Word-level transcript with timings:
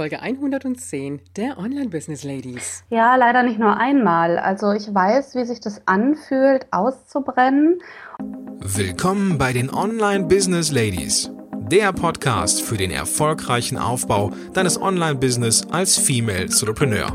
Folge 0.00 0.22
110 0.22 1.20
der 1.36 1.58
Online 1.58 1.90
Business 1.90 2.24
Ladies. 2.24 2.84
Ja, 2.88 3.16
leider 3.16 3.42
nicht 3.42 3.58
nur 3.58 3.76
einmal. 3.76 4.38
Also 4.38 4.72
ich 4.72 4.94
weiß, 4.94 5.34
wie 5.34 5.44
sich 5.44 5.60
das 5.60 5.86
anfühlt, 5.86 6.66
auszubrennen. 6.70 7.82
Willkommen 8.60 9.36
bei 9.36 9.52
den 9.52 9.68
Online 9.68 10.24
Business 10.24 10.72
Ladies, 10.72 11.30
der 11.70 11.92
Podcast 11.92 12.62
für 12.62 12.78
den 12.78 12.90
erfolgreichen 12.90 13.76
Aufbau 13.76 14.30
deines 14.54 14.80
Online-Business 14.80 15.66
als 15.70 15.98
Female 15.98 16.44
Entrepreneur. 16.44 17.14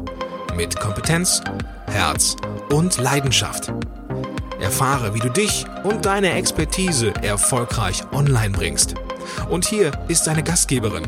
Mit 0.56 0.80
Kompetenz, 0.80 1.42
Herz 1.88 2.36
und 2.72 3.00
Leidenschaft. 3.00 3.74
Erfahre, 4.62 5.16
wie 5.16 5.22
du 5.22 5.30
dich 5.30 5.66
und 5.84 6.06
deine 6.06 6.34
Expertise 6.34 7.16
erfolgreich 7.24 8.04
online 8.12 8.52
bringst. 8.52 8.94
Und 9.50 9.66
hier 9.66 9.92
ist 10.08 10.28
deine 10.28 10.44
Gastgeberin, 10.44 11.08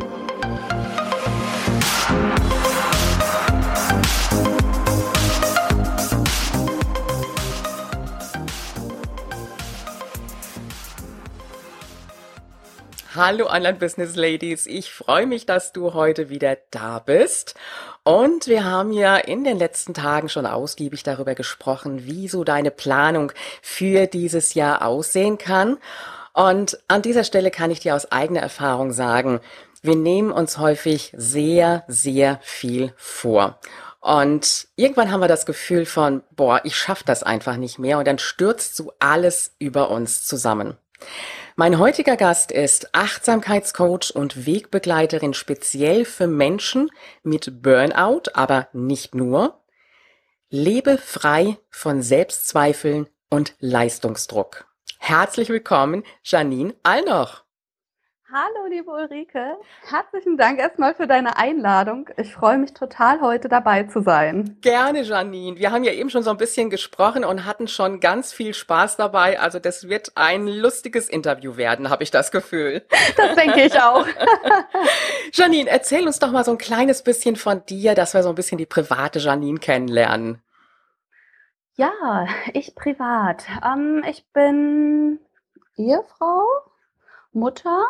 Hallo 13.13 13.47
Online 13.47 13.77
Business 13.77 14.15
Ladies, 14.15 14.65
ich 14.67 14.89
freue 14.89 15.27
mich, 15.27 15.45
dass 15.45 15.73
du 15.73 15.93
heute 15.93 16.29
wieder 16.29 16.57
da 16.71 16.99
bist. 16.99 17.55
Und 18.03 18.47
wir 18.47 18.63
haben 18.63 18.93
ja 18.93 19.17
in 19.17 19.43
den 19.43 19.57
letzten 19.57 19.93
Tagen 19.93 20.29
schon 20.29 20.45
ausgiebig 20.45 21.03
darüber 21.03 21.35
gesprochen, 21.35 22.05
wie 22.05 22.29
so 22.29 22.45
deine 22.45 22.71
Planung 22.71 23.33
für 23.61 24.07
dieses 24.07 24.53
Jahr 24.53 24.85
aussehen 24.85 25.37
kann. 25.37 25.77
Und 26.31 26.79
an 26.87 27.01
dieser 27.01 27.25
Stelle 27.25 27.51
kann 27.51 27.69
ich 27.69 27.81
dir 27.81 27.97
aus 27.97 28.13
eigener 28.13 28.39
Erfahrung 28.39 28.93
sagen, 28.93 29.41
wir 29.81 29.97
nehmen 29.97 30.31
uns 30.31 30.57
häufig 30.57 31.11
sehr, 31.13 31.83
sehr 31.89 32.39
viel 32.43 32.93
vor. 32.95 33.59
Und 33.99 34.69
irgendwann 34.77 35.11
haben 35.11 35.19
wir 35.19 35.27
das 35.27 35.45
Gefühl 35.45 35.85
von, 35.85 36.23
boah, 36.31 36.61
ich 36.63 36.77
schaff 36.77 37.03
das 37.03 37.23
einfach 37.23 37.57
nicht 37.57 37.77
mehr. 37.77 37.97
Und 37.97 38.07
dann 38.07 38.19
stürzt 38.19 38.77
so 38.77 38.93
alles 38.99 39.53
über 39.59 39.91
uns 39.91 40.25
zusammen. 40.25 40.77
Mein 41.57 41.79
heutiger 41.79 42.15
Gast 42.15 42.51
ist 42.51 42.95
Achtsamkeitscoach 42.95 44.15
und 44.15 44.45
Wegbegleiterin 44.45 45.33
speziell 45.33 46.05
für 46.05 46.27
Menschen 46.27 46.89
mit 47.23 47.61
Burnout, 47.61 48.23
aber 48.33 48.69
nicht 48.71 49.15
nur. 49.15 49.61
Lebe 50.49 50.97
frei 50.97 51.57
von 51.69 52.01
Selbstzweifeln 52.01 53.07
und 53.29 53.55
Leistungsdruck. 53.59 54.65
Herzlich 54.99 55.49
willkommen, 55.49 56.03
Janine 56.23 56.73
Allnoch. 56.83 57.40
Hallo, 58.33 58.65
liebe 58.69 58.89
Ulrike. 58.89 59.57
Herzlichen 59.89 60.37
Dank 60.37 60.57
erstmal 60.57 60.95
für 60.95 61.05
deine 61.05 61.35
Einladung. 61.35 62.07
Ich 62.15 62.33
freue 62.33 62.57
mich 62.57 62.73
total, 62.73 63.19
heute 63.19 63.49
dabei 63.49 63.83
zu 63.83 64.01
sein. 64.01 64.55
Gerne, 64.61 65.01
Janine. 65.01 65.57
Wir 65.57 65.73
haben 65.73 65.83
ja 65.83 65.91
eben 65.91 66.09
schon 66.09 66.23
so 66.23 66.29
ein 66.29 66.37
bisschen 66.37 66.69
gesprochen 66.69 67.25
und 67.25 67.43
hatten 67.43 67.67
schon 67.67 67.99
ganz 67.99 68.31
viel 68.31 68.53
Spaß 68.53 68.95
dabei. 68.95 69.37
Also 69.37 69.59
das 69.59 69.89
wird 69.89 70.13
ein 70.15 70.47
lustiges 70.47 71.09
Interview 71.09 71.57
werden, 71.57 71.89
habe 71.89 72.03
ich 72.03 72.11
das 72.11 72.31
Gefühl. 72.31 72.83
Das 73.17 73.35
denke 73.35 73.63
ich 73.63 73.81
auch. 73.81 74.07
Janine, 75.33 75.69
erzähl 75.69 76.07
uns 76.07 76.19
doch 76.19 76.31
mal 76.31 76.45
so 76.45 76.51
ein 76.51 76.57
kleines 76.57 77.03
bisschen 77.03 77.35
von 77.35 77.65
dir, 77.65 77.95
dass 77.95 78.13
wir 78.13 78.23
so 78.23 78.29
ein 78.29 78.35
bisschen 78.35 78.57
die 78.57 78.65
private 78.65 79.19
Janine 79.19 79.59
kennenlernen. 79.59 80.41
Ja, 81.75 82.27
ich 82.53 82.75
privat. 82.75 83.43
Ähm, 83.65 84.05
ich 84.09 84.25
bin 84.31 85.19
Ehefrau, 85.75 86.45
Mutter 87.33 87.85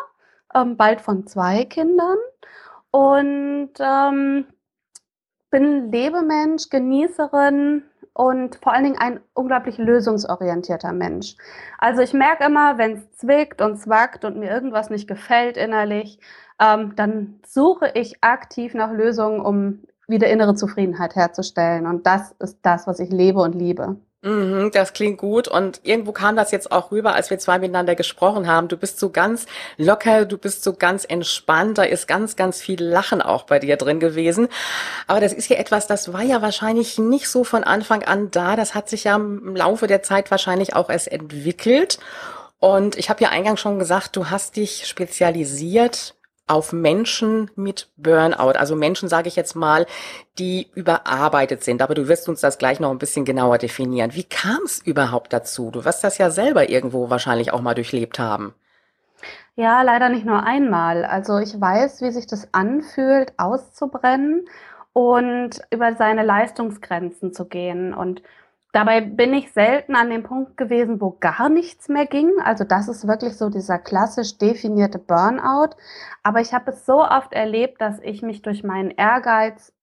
ähm, 0.54 0.76
bald 0.76 1.00
von 1.00 1.26
zwei 1.26 1.64
Kindern 1.64 2.18
und 2.90 3.70
ähm, 3.78 4.46
bin 5.50 5.90
Lebemensch, 5.90 6.68
Genießerin 6.70 7.84
und 8.14 8.56
vor 8.56 8.72
allen 8.72 8.84
Dingen 8.84 8.98
ein 8.98 9.20
unglaublich 9.34 9.78
lösungsorientierter 9.78 10.92
Mensch. 10.92 11.36
Also 11.78 12.02
ich 12.02 12.12
merke 12.12 12.44
immer, 12.44 12.78
wenn 12.78 12.92
es 12.92 13.12
zwickt 13.12 13.62
und 13.62 13.78
zwackt 13.78 14.24
und 14.24 14.36
mir 14.36 14.50
irgendwas 14.50 14.90
nicht 14.90 15.08
gefällt 15.08 15.56
innerlich, 15.56 16.18
ähm, 16.60 16.94
dann 16.96 17.40
suche 17.46 17.90
ich 17.94 18.22
aktiv 18.22 18.74
nach 18.74 18.92
Lösungen, 18.92 19.40
um 19.40 19.82
wieder 20.08 20.28
innere 20.28 20.54
Zufriedenheit 20.54 21.14
herzustellen. 21.16 21.86
Und 21.86 22.06
das 22.06 22.32
ist 22.38 22.58
das, 22.62 22.86
was 22.86 23.00
ich 23.00 23.10
lebe 23.10 23.40
und 23.40 23.54
liebe. 23.54 23.96
Mhm, 24.24 24.70
das 24.72 24.92
klingt 24.92 25.18
gut 25.18 25.48
und 25.48 25.80
irgendwo 25.82 26.12
kam 26.12 26.36
das 26.36 26.52
jetzt 26.52 26.70
auch 26.70 26.92
rüber, 26.92 27.14
als 27.14 27.30
wir 27.30 27.40
zwei 27.40 27.58
miteinander 27.58 27.96
gesprochen 27.96 28.46
haben. 28.46 28.68
Du 28.68 28.76
bist 28.76 29.00
so 29.00 29.10
ganz 29.10 29.46
locker, 29.78 30.26
du 30.26 30.38
bist 30.38 30.62
so 30.62 30.74
ganz 30.74 31.04
entspannt, 31.04 31.78
da 31.78 31.82
ist 31.82 32.06
ganz, 32.06 32.36
ganz 32.36 32.62
viel 32.62 32.80
Lachen 32.80 33.20
auch 33.20 33.42
bei 33.42 33.58
dir 33.58 33.76
drin 33.76 33.98
gewesen. 33.98 34.46
Aber 35.08 35.18
das 35.18 35.32
ist 35.32 35.48
ja 35.48 35.56
etwas, 35.56 35.88
das 35.88 36.12
war 36.12 36.22
ja 36.22 36.40
wahrscheinlich 36.40 36.98
nicht 36.98 37.28
so 37.28 37.42
von 37.42 37.64
Anfang 37.64 38.04
an 38.04 38.30
da. 38.30 38.54
Das 38.54 38.76
hat 38.76 38.88
sich 38.88 39.04
ja 39.04 39.16
im 39.16 39.56
Laufe 39.56 39.88
der 39.88 40.04
Zeit 40.04 40.30
wahrscheinlich 40.30 40.76
auch 40.76 40.88
erst 40.88 41.10
entwickelt. 41.10 41.98
Und 42.60 42.96
ich 42.96 43.10
habe 43.10 43.24
ja 43.24 43.30
eingangs 43.30 43.58
schon 43.58 43.80
gesagt, 43.80 44.14
du 44.14 44.30
hast 44.30 44.54
dich 44.54 44.86
spezialisiert 44.86 46.14
auf 46.46 46.72
Menschen 46.72 47.50
mit 47.54 47.90
Burnout. 47.96 48.58
Also 48.58 48.76
Menschen, 48.76 49.08
sage 49.08 49.28
ich 49.28 49.36
jetzt 49.36 49.54
mal, 49.54 49.86
die 50.38 50.70
überarbeitet 50.74 51.64
sind. 51.64 51.82
Aber 51.82 51.94
du 51.94 52.08
wirst 52.08 52.28
uns 52.28 52.40
das 52.40 52.58
gleich 52.58 52.80
noch 52.80 52.90
ein 52.90 52.98
bisschen 52.98 53.24
genauer 53.24 53.58
definieren. 53.58 54.14
Wie 54.14 54.24
kam 54.24 54.62
es 54.64 54.80
überhaupt 54.80 55.32
dazu? 55.32 55.70
Du 55.70 55.84
wirst 55.84 56.04
das 56.04 56.18
ja 56.18 56.30
selber 56.30 56.68
irgendwo 56.68 57.10
wahrscheinlich 57.10 57.52
auch 57.52 57.60
mal 57.60 57.74
durchlebt 57.74 58.18
haben. 58.18 58.54
Ja, 59.54 59.82
leider 59.82 60.08
nicht 60.08 60.24
nur 60.24 60.42
einmal. 60.42 61.04
Also 61.04 61.38
ich 61.38 61.60
weiß, 61.60 62.00
wie 62.00 62.10
sich 62.10 62.26
das 62.26 62.48
anfühlt, 62.52 63.32
auszubrennen 63.36 64.46
und 64.92 65.60
über 65.70 65.94
seine 65.94 66.24
Leistungsgrenzen 66.24 67.32
zu 67.32 67.46
gehen. 67.46 67.94
Und 67.94 68.22
Dabei 68.72 69.02
bin 69.02 69.34
ich 69.34 69.52
selten 69.52 69.94
an 69.94 70.08
dem 70.08 70.22
Punkt 70.22 70.56
gewesen, 70.56 70.98
wo 70.98 71.10
gar 71.20 71.50
nichts 71.50 71.90
mehr 71.90 72.06
ging. 72.06 72.30
Also 72.42 72.64
das 72.64 72.88
ist 72.88 73.06
wirklich 73.06 73.36
so 73.36 73.50
dieser 73.50 73.78
klassisch 73.78 74.38
definierte 74.38 74.98
Burnout. 74.98 75.76
Aber 76.22 76.40
ich 76.40 76.54
habe 76.54 76.70
es 76.70 76.86
so 76.86 77.04
oft 77.04 77.34
erlebt, 77.34 77.82
dass 77.82 78.00
ich 78.00 78.22
mich 78.22 78.40
durch 78.40 78.64
meinen 78.64 78.90
Ehrgeiz 78.90 79.74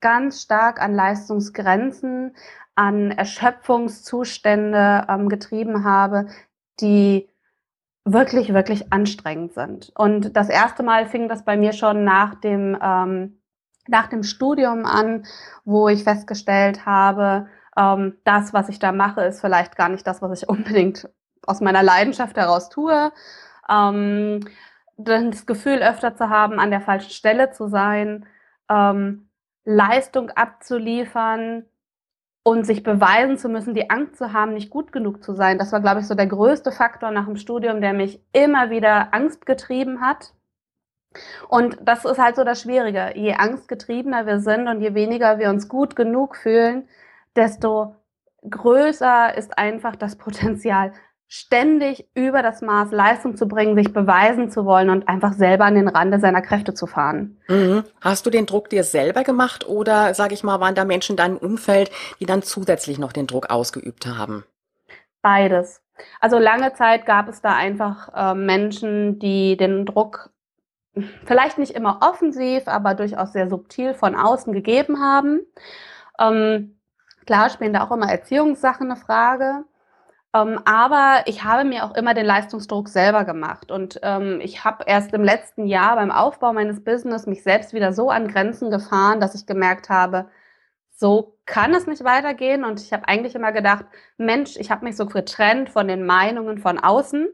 ganz 0.00 0.42
stark 0.42 0.82
an 0.82 0.94
Leistungsgrenzen, 0.94 2.34
an 2.74 3.12
Erschöpfungszustände 3.12 5.06
ähm, 5.08 5.28
getrieben 5.28 5.84
habe, 5.84 6.26
die 6.80 7.28
wirklich, 8.04 8.52
wirklich 8.52 8.92
anstrengend 8.92 9.54
sind. 9.54 9.92
Und 9.94 10.36
das 10.36 10.48
erste 10.48 10.82
Mal 10.82 11.06
fing 11.06 11.28
das 11.28 11.44
bei 11.44 11.56
mir 11.56 11.72
schon 11.72 12.02
nach 12.02 12.34
dem, 12.40 12.76
ähm, 12.82 13.40
nach 13.86 14.08
dem 14.08 14.24
Studium 14.24 14.84
an, 14.84 15.26
wo 15.64 15.88
ich 15.88 16.02
festgestellt 16.02 16.86
habe, 16.86 17.46
ähm, 17.76 18.16
das, 18.24 18.52
was 18.52 18.68
ich 18.68 18.78
da 18.78 18.92
mache, 18.92 19.22
ist 19.22 19.40
vielleicht 19.40 19.76
gar 19.76 19.88
nicht 19.88 20.06
das, 20.06 20.22
was 20.22 20.42
ich 20.42 20.48
unbedingt 20.48 21.08
aus 21.46 21.60
meiner 21.60 21.82
Leidenschaft 21.82 22.36
heraus 22.36 22.68
tue. 22.68 23.12
Ähm, 23.68 24.40
das 24.96 25.44
Gefühl 25.46 25.82
öfter 25.82 26.16
zu 26.16 26.30
haben, 26.30 26.58
an 26.58 26.70
der 26.70 26.80
falschen 26.80 27.10
Stelle 27.10 27.50
zu 27.50 27.68
sein, 27.68 28.26
ähm, 28.70 29.28
Leistung 29.64 30.30
abzuliefern 30.30 31.64
und 32.42 32.64
sich 32.64 32.82
beweisen 32.82 33.36
zu 33.36 33.48
müssen, 33.48 33.74
die 33.74 33.90
Angst 33.90 34.16
zu 34.16 34.32
haben, 34.32 34.54
nicht 34.54 34.70
gut 34.70 34.92
genug 34.92 35.22
zu 35.22 35.34
sein. 35.34 35.58
Das 35.58 35.72
war, 35.72 35.80
glaube 35.80 36.00
ich, 36.00 36.06
so 36.06 36.14
der 36.14 36.28
größte 36.28 36.70
Faktor 36.72 37.10
nach 37.10 37.26
dem 37.26 37.36
Studium, 37.36 37.80
der 37.80 37.92
mich 37.92 38.22
immer 38.32 38.70
wieder 38.70 39.12
Angst 39.12 39.44
getrieben 39.46 40.00
hat. 40.00 40.32
Und 41.48 41.78
das 41.82 42.04
ist 42.04 42.18
halt 42.18 42.36
so 42.36 42.44
das 42.44 42.62
Schwierige. 42.62 43.12
Je 43.16 43.34
angstgetriebener 43.34 44.26
wir 44.26 44.38
sind 44.38 44.68
und 44.68 44.80
je 44.80 44.94
weniger 44.94 45.38
wir 45.38 45.50
uns 45.50 45.68
gut 45.68 45.96
genug 45.96 46.36
fühlen, 46.36 46.88
desto 47.36 47.94
größer 48.48 49.36
ist 49.36 49.58
einfach 49.58 49.96
das 49.96 50.16
Potenzial, 50.16 50.92
ständig 51.28 52.06
über 52.14 52.42
das 52.42 52.62
Maß 52.62 52.92
Leistung 52.92 53.36
zu 53.36 53.48
bringen, 53.48 53.76
sich 53.76 53.92
beweisen 53.92 54.50
zu 54.50 54.64
wollen 54.64 54.90
und 54.90 55.08
einfach 55.08 55.32
selber 55.32 55.64
an 55.64 55.74
den 55.74 55.88
Rande 55.88 56.20
seiner 56.20 56.40
Kräfte 56.40 56.72
zu 56.72 56.86
fahren. 56.86 57.38
Mhm. 57.48 57.82
Hast 58.00 58.26
du 58.26 58.30
den 58.30 58.46
Druck 58.46 58.70
dir 58.70 58.84
selber 58.84 59.24
gemacht 59.24 59.66
oder, 59.66 60.14
sage 60.14 60.34
ich 60.34 60.44
mal, 60.44 60.60
waren 60.60 60.76
da 60.76 60.84
Menschen 60.84 61.12
in 61.12 61.16
deinem 61.16 61.36
Umfeld, 61.36 61.90
die 62.20 62.26
dann 62.26 62.42
zusätzlich 62.42 62.98
noch 62.98 63.12
den 63.12 63.26
Druck 63.26 63.50
ausgeübt 63.50 64.06
haben? 64.06 64.44
Beides. 65.20 65.82
Also 66.20 66.38
lange 66.38 66.74
Zeit 66.74 67.06
gab 67.06 67.28
es 67.28 67.40
da 67.40 67.56
einfach 67.56 68.10
äh, 68.14 68.34
Menschen, 68.34 69.18
die 69.18 69.56
den 69.56 69.84
Druck 69.84 70.30
vielleicht 71.24 71.58
nicht 71.58 71.72
immer 71.72 71.98
offensiv, 72.02 72.68
aber 72.68 72.94
durchaus 72.94 73.32
sehr 73.32 73.48
subtil 73.48 73.94
von 73.94 74.14
außen 74.14 74.52
gegeben 74.52 75.00
haben. 75.00 75.40
Ähm, 76.20 76.75
Klar 77.26 77.50
spielen 77.50 77.72
da 77.72 77.84
auch 77.84 77.90
immer 77.90 78.10
Erziehungssachen 78.10 78.90
eine 78.90 78.98
Frage. 78.98 79.64
Ähm, 80.34 80.60
aber 80.64 81.22
ich 81.26 81.44
habe 81.44 81.64
mir 81.64 81.84
auch 81.84 81.94
immer 81.94 82.14
den 82.14 82.26
Leistungsdruck 82.26 82.88
selber 82.88 83.24
gemacht. 83.24 83.70
Und 83.70 83.98
ähm, 84.02 84.40
ich 84.42 84.64
habe 84.64 84.84
erst 84.86 85.12
im 85.12 85.24
letzten 85.24 85.66
Jahr 85.66 85.96
beim 85.96 86.10
Aufbau 86.10 86.52
meines 86.52 86.82
Business 86.84 87.26
mich 87.26 87.42
selbst 87.42 87.72
wieder 87.72 87.92
so 87.92 88.10
an 88.10 88.28
Grenzen 88.28 88.70
gefahren, 88.70 89.20
dass 89.20 89.34
ich 89.34 89.46
gemerkt 89.46 89.88
habe, 89.88 90.26
so 90.90 91.38
kann 91.46 91.74
es 91.74 91.86
nicht 91.86 92.04
weitergehen. 92.04 92.64
Und 92.64 92.80
ich 92.80 92.92
habe 92.92 93.08
eigentlich 93.08 93.34
immer 93.34 93.52
gedacht, 93.52 93.84
Mensch, 94.18 94.56
ich 94.56 94.70
habe 94.70 94.84
mich 94.84 94.96
so 94.96 95.06
getrennt 95.06 95.70
von 95.70 95.88
den 95.88 96.04
Meinungen 96.04 96.58
von 96.58 96.78
außen. 96.78 97.28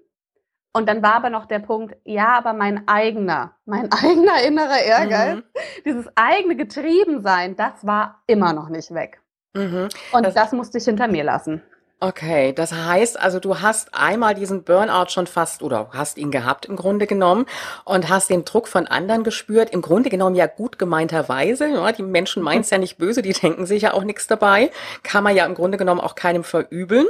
Und 0.75 0.89
dann 0.89 1.03
war 1.03 1.15
aber 1.15 1.29
noch 1.31 1.47
der 1.47 1.59
Punkt, 1.59 1.97
ja, 2.05 2.29
aber 2.29 2.55
mein 2.55 2.89
eigener, 2.89 3.57
mein 3.67 3.93
eigener 3.93 4.43
innerer 4.43 4.81
Ehrgeiz, 4.81 5.37
mhm. 5.37 5.43
dieses 5.85 6.09
eigene 6.17 6.57
Getriebensein, 6.57 7.57
das 7.57 7.87
war 7.87 8.23
immer 8.27 8.53
noch 8.53 8.69
nicht 8.69 8.95
weg. 8.95 9.21
Mhm. 9.55 9.89
Und 10.13 10.27
das, 10.27 10.35
das 10.35 10.53
musste 10.53 10.79
ich 10.79 10.85
hinter 10.85 11.09
mir 11.09 11.25
lassen. 11.25 11.63
Okay, 12.05 12.53
das 12.53 12.73
heißt 12.73 13.17
also, 13.21 13.39
du 13.39 13.61
hast 13.61 13.95
einmal 13.95 14.35
diesen 14.35 14.65
Burnout 14.65 15.11
schon 15.11 15.29
fast 15.29 15.63
oder 15.63 15.89
hast 15.93 16.19
ihn 16.19 16.33
gehabt 16.33 16.67
im 16.67 16.75
Grunde 16.75 17.07
genommen 17.07 17.47
und 17.85 18.09
hast 18.09 18.29
den 18.29 18.45
Druck 18.45 18.67
von 18.67 18.89
anderen 18.89 19.23
gespürt, 19.23 19.71
im 19.71 19.83
Grunde 19.83 20.11
genommen 20.11 20.35
ja 20.35 20.49
gut 20.49 20.81
gemeinterweise. 20.81 21.69
Ja, 21.69 21.93
die 21.93 22.03
Menschen 22.03 22.43
meinen 22.43 22.63
es 22.63 22.71
ja 22.71 22.79
nicht 22.79 22.99
böse, 22.99 23.23
die 23.23 23.33
denken 23.33 23.67
sich 23.67 23.83
ja 23.83 23.95
auch 23.95 24.03
nichts 24.03 24.27
dabei. 24.27 24.73
Kann 25.05 25.23
man 25.23 25.37
ja 25.37 25.47
im 25.47 25.55
Grunde 25.55 25.79
genommen 25.79 26.01
auch 26.01 26.17
keinem 26.17 26.43
verübeln 26.43 27.07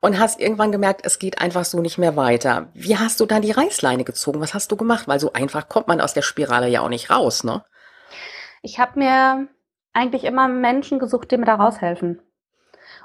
und 0.00 0.18
hast 0.18 0.38
irgendwann 0.38 0.72
gemerkt, 0.72 1.06
es 1.06 1.18
geht 1.18 1.40
einfach 1.40 1.64
so 1.64 1.80
nicht 1.80 1.96
mehr 1.96 2.14
weiter. 2.14 2.68
Wie 2.74 2.98
hast 2.98 3.20
du 3.20 3.24
dann 3.24 3.40
die 3.40 3.52
Reißleine 3.52 4.04
gezogen? 4.04 4.42
Was 4.42 4.52
hast 4.52 4.70
du 4.70 4.76
gemacht? 4.76 5.08
Weil 5.08 5.20
so 5.20 5.32
einfach 5.32 5.70
kommt 5.70 5.88
man 5.88 6.02
aus 6.02 6.12
der 6.12 6.20
Spirale 6.20 6.68
ja 6.68 6.82
auch 6.82 6.90
nicht 6.90 7.08
raus, 7.08 7.44
ne? 7.44 7.64
Ich 8.60 8.78
habe 8.78 8.98
mir 8.98 9.48
eigentlich 9.94 10.24
immer 10.24 10.48
Menschen 10.48 10.98
gesucht, 10.98 11.30
die 11.30 11.38
mir 11.38 11.46
da 11.46 11.54
raushelfen. 11.54 12.20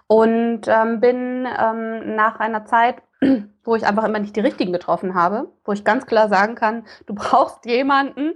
Und 0.08 0.62
ähm, 0.68 1.00
bin 1.00 1.48
ähm, 1.48 2.16
nach 2.16 2.40
einer 2.40 2.66
Zeit, 2.66 3.02
wo 3.64 3.76
ich 3.76 3.86
einfach 3.86 4.04
immer 4.04 4.20
nicht 4.20 4.36
die 4.36 4.42
richtigen 4.42 4.74
getroffen 4.74 5.14
habe, 5.14 5.52
wo 5.64 5.72
ich 5.72 5.86
ganz 5.86 6.06
klar 6.06 6.28
sagen 6.28 6.56
kann, 6.56 6.86
du 7.06 7.14
brauchst 7.14 7.66
jemanden, 7.66 8.34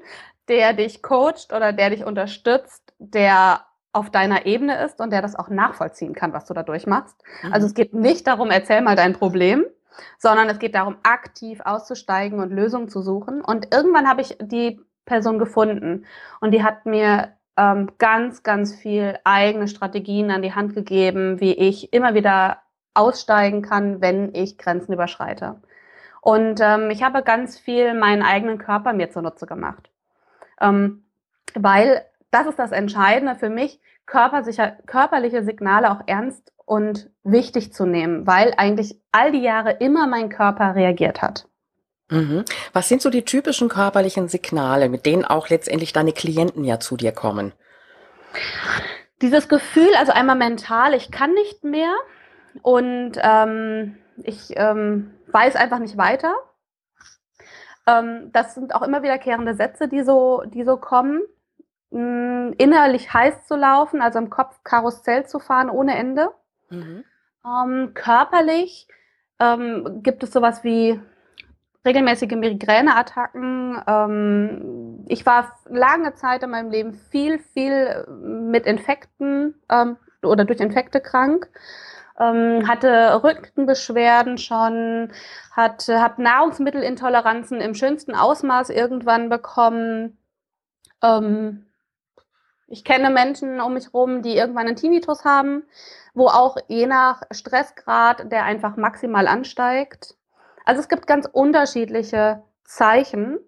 der 0.47 0.73
dich 0.73 1.01
coacht 1.01 1.51
oder 1.53 1.73
der 1.73 1.89
dich 1.89 2.05
unterstützt, 2.05 2.93
der 2.99 3.61
auf 3.91 4.09
deiner 4.09 4.45
Ebene 4.45 4.83
ist 4.83 4.99
und 4.99 5.11
der 5.11 5.21
das 5.21 5.35
auch 5.35 5.49
nachvollziehen 5.49 6.13
kann, 6.13 6.33
was 6.33 6.45
du 6.45 6.53
da 6.53 6.63
durchmachst. 6.63 7.15
Mhm. 7.43 7.53
Also 7.53 7.67
es 7.67 7.73
geht 7.73 7.93
nicht 7.93 8.27
darum, 8.27 8.49
erzähl 8.49 8.81
mal 8.81 8.95
dein 8.95 9.13
Problem, 9.13 9.65
sondern 10.17 10.49
es 10.49 10.59
geht 10.59 10.75
darum, 10.75 10.97
aktiv 11.03 11.61
auszusteigen 11.63 12.39
und 12.39 12.51
Lösungen 12.51 12.89
zu 12.89 13.01
suchen. 13.01 13.41
Und 13.41 13.73
irgendwann 13.73 14.09
habe 14.09 14.21
ich 14.21 14.37
die 14.41 14.79
Person 15.05 15.37
gefunden 15.37 16.05
und 16.39 16.51
die 16.51 16.63
hat 16.63 16.85
mir 16.85 17.33
ähm, 17.57 17.91
ganz, 17.97 18.43
ganz 18.43 18.75
viel 18.75 19.17
eigene 19.23 19.67
Strategien 19.67 20.31
an 20.31 20.41
die 20.41 20.53
Hand 20.53 20.73
gegeben, 20.73 21.39
wie 21.39 21.53
ich 21.53 21.93
immer 21.93 22.13
wieder 22.13 22.57
aussteigen 22.93 23.61
kann, 23.61 24.01
wenn 24.01 24.33
ich 24.33 24.57
Grenzen 24.57 24.93
überschreite. 24.93 25.61
Und 26.21 26.59
ähm, 26.61 26.89
ich 26.89 27.03
habe 27.03 27.21
ganz 27.23 27.59
viel 27.59 27.93
meinen 27.93 28.23
eigenen 28.23 28.57
Körper 28.57 28.93
mir 28.93 29.09
zunutze 29.09 29.45
gemacht. 29.45 29.89
Ähm, 30.61 31.03
weil 31.53 32.05
das 32.31 32.47
ist 32.47 32.57
das 32.57 32.71
Entscheidende 32.71 33.35
für 33.35 33.49
mich, 33.49 33.79
körperliche 34.05 35.43
Signale 35.43 35.91
auch 35.91 36.01
ernst 36.07 36.51
und 36.65 37.09
wichtig 37.23 37.73
zu 37.73 37.85
nehmen, 37.85 38.25
weil 38.25 38.53
eigentlich 38.57 38.99
all 39.11 39.31
die 39.31 39.41
Jahre 39.41 39.71
immer 39.71 40.07
mein 40.07 40.29
Körper 40.29 40.75
reagiert 40.75 41.21
hat. 41.21 41.47
Mhm. 42.09 42.43
Was 42.73 42.89
sind 42.89 43.01
so 43.01 43.09
die 43.09 43.25
typischen 43.25 43.69
körperlichen 43.69 44.27
Signale, 44.27 44.89
mit 44.89 45.05
denen 45.05 45.25
auch 45.25 45.49
letztendlich 45.49 45.93
deine 45.93 46.11
Klienten 46.11 46.63
ja 46.63 46.79
zu 46.79 46.97
dir 46.97 47.11
kommen? 47.11 47.53
Dieses 49.21 49.47
Gefühl, 49.47 49.93
also 49.97 50.11
einmal 50.11 50.35
mental, 50.35 50.93
ich 50.93 51.11
kann 51.11 51.33
nicht 51.33 51.63
mehr 51.63 51.93
und 52.61 53.13
ähm, 53.21 53.97
ich 54.17 54.51
ähm, 54.55 55.13
weiß 55.27 55.55
einfach 55.55 55.79
nicht 55.79 55.97
weiter. 55.97 56.33
Ähm, 57.87 58.31
das 58.31 58.53
sind 58.53 58.75
auch 58.75 58.81
immer 58.81 59.03
wiederkehrende 59.03 59.55
Sätze, 59.55 59.87
die 59.87 60.03
so, 60.03 60.43
die 60.45 60.63
so 60.63 60.77
kommen. 60.77 61.21
Ähm, 61.91 62.53
innerlich 62.57 63.13
heiß 63.13 63.47
zu 63.47 63.55
laufen, 63.55 64.01
also 64.01 64.19
im 64.19 64.29
Kopf 64.29 64.59
Karussell 64.63 65.25
zu 65.25 65.39
fahren 65.39 65.69
ohne 65.69 65.95
Ende. 65.95 66.29
Mhm. 66.69 67.03
Ähm, 67.45 67.93
körperlich 67.93 68.87
ähm, 69.39 70.01
gibt 70.01 70.23
es 70.23 70.31
sowas 70.31 70.63
wie 70.63 70.99
regelmäßige 71.85 72.31
Migräneattacken. 72.31 73.81
Ähm, 73.87 75.05
ich 75.07 75.25
war 75.25 75.59
lange 75.69 76.13
Zeit 76.15 76.43
in 76.43 76.49
meinem 76.51 76.71
Leben 76.71 76.93
viel, 76.93 77.39
viel 77.39 78.05
mit 78.21 78.65
Infekten 78.65 79.55
ähm, 79.69 79.97
oder 80.21 80.45
durch 80.45 80.59
Infekte 80.59 81.01
krank. 81.01 81.49
Ähm, 82.19 82.67
hatte 82.67 83.23
Rückenbeschwerden 83.23 84.37
schon, 84.37 85.11
hat, 85.51 85.87
habe 85.87 86.21
Nahrungsmittelintoleranzen 86.21 87.59
im 87.59 87.73
schönsten 87.73 88.13
Ausmaß 88.13 88.69
irgendwann 88.69 89.29
bekommen. 89.29 90.17
Ähm, 91.01 91.65
ich 92.67 92.83
kenne 92.83 93.09
Menschen 93.09 93.59
um 93.59 93.73
mich 93.73 93.85
herum, 93.87 94.21
die 94.21 94.35
irgendwann 94.35 94.67
einen 94.67 94.75
Tinnitus 94.75 95.25
haben, 95.25 95.63
wo 96.13 96.27
auch 96.27 96.57
je 96.67 96.85
nach 96.85 97.23
Stressgrad 97.31 98.31
der 98.31 98.45
einfach 98.45 98.77
maximal 98.77 99.27
ansteigt. 99.27 100.15
Also 100.65 100.81
es 100.81 100.89
gibt 100.89 101.07
ganz 101.07 101.27
unterschiedliche 101.31 102.43
Zeichen, 102.63 103.39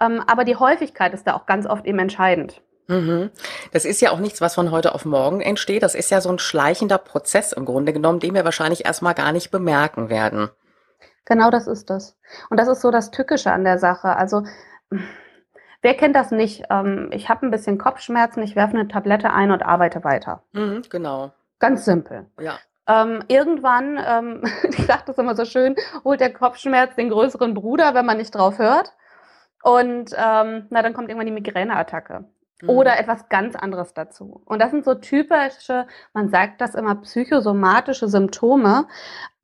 ähm, 0.00 0.22
aber 0.26 0.44
die 0.44 0.56
Häufigkeit 0.56 1.14
ist 1.14 1.26
da 1.26 1.34
auch 1.34 1.46
ganz 1.46 1.66
oft 1.66 1.86
eben 1.86 1.98
entscheidend. 1.98 2.62
Mhm. 2.88 3.30
Das 3.72 3.84
ist 3.84 4.00
ja 4.00 4.10
auch 4.10 4.18
nichts, 4.18 4.40
was 4.40 4.54
von 4.54 4.70
heute 4.70 4.94
auf 4.94 5.04
morgen 5.04 5.40
entsteht. 5.40 5.82
Das 5.82 5.94
ist 5.94 6.10
ja 6.10 6.20
so 6.20 6.30
ein 6.30 6.38
schleichender 6.38 6.98
Prozess 6.98 7.52
im 7.52 7.64
Grunde 7.64 7.92
genommen, 7.92 8.20
den 8.20 8.34
wir 8.34 8.44
wahrscheinlich 8.44 8.84
erstmal 8.84 9.14
gar 9.14 9.32
nicht 9.32 9.50
bemerken 9.50 10.10
werden. 10.10 10.50
Genau 11.24 11.50
das 11.50 11.66
ist 11.66 11.88
das. 11.88 12.16
Und 12.50 12.58
das 12.58 12.68
ist 12.68 12.82
so 12.82 12.90
das 12.90 13.10
Tückische 13.10 13.50
an 13.52 13.64
der 13.64 13.78
Sache. 13.78 14.16
Also, 14.16 14.42
wer 15.80 15.94
kennt 15.94 16.14
das 16.14 16.30
nicht? 16.30 16.64
Ähm, 16.68 17.08
ich 17.12 17.30
habe 17.30 17.46
ein 17.46 17.50
bisschen 17.50 17.78
Kopfschmerzen, 17.78 18.42
ich 18.42 18.56
werfe 18.56 18.74
eine 18.74 18.88
Tablette 18.88 19.32
ein 19.32 19.50
und 19.50 19.62
arbeite 19.62 20.04
weiter. 20.04 20.42
Mhm, 20.52 20.82
genau. 20.90 21.32
Ganz 21.58 21.86
simpel. 21.86 22.26
Ja. 22.38 22.58
Ähm, 22.86 23.22
irgendwann, 23.28 23.98
ähm, 24.06 24.42
ich 24.68 24.86
sage 24.86 25.04
das 25.06 25.18
immer 25.18 25.34
so 25.34 25.44
schön, 25.44 25.76
holt 26.04 26.20
der 26.20 26.32
Kopfschmerz 26.32 26.94
den 26.96 27.10
größeren 27.10 27.54
Bruder, 27.54 27.94
wenn 27.94 28.06
man 28.06 28.18
nicht 28.18 28.34
drauf 28.34 28.58
hört. 28.58 28.92
Und 29.62 30.10
ähm, 30.12 30.66
na, 30.70 30.82
dann 30.82 30.92
kommt 30.92 31.08
irgendwann 31.08 31.26
die 31.26 31.32
Migräneattacke. 31.32 32.24
Mhm. 32.60 32.68
Oder 32.68 32.98
etwas 32.98 33.28
ganz 33.28 33.56
anderes 33.56 33.94
dazu. 33.94 34.42
Und 34.44 34.60
das 34.60 34.70
sind 34.70 34.84
so 34.84 34.94
typische, 34.94 35.86
man 36.12 36.28
sagt 36.28 36.60
das 36.60 36.74
immer, 36.74 36.96
psychosomatische 36.96 38.08
Symptome, 38.08 38.86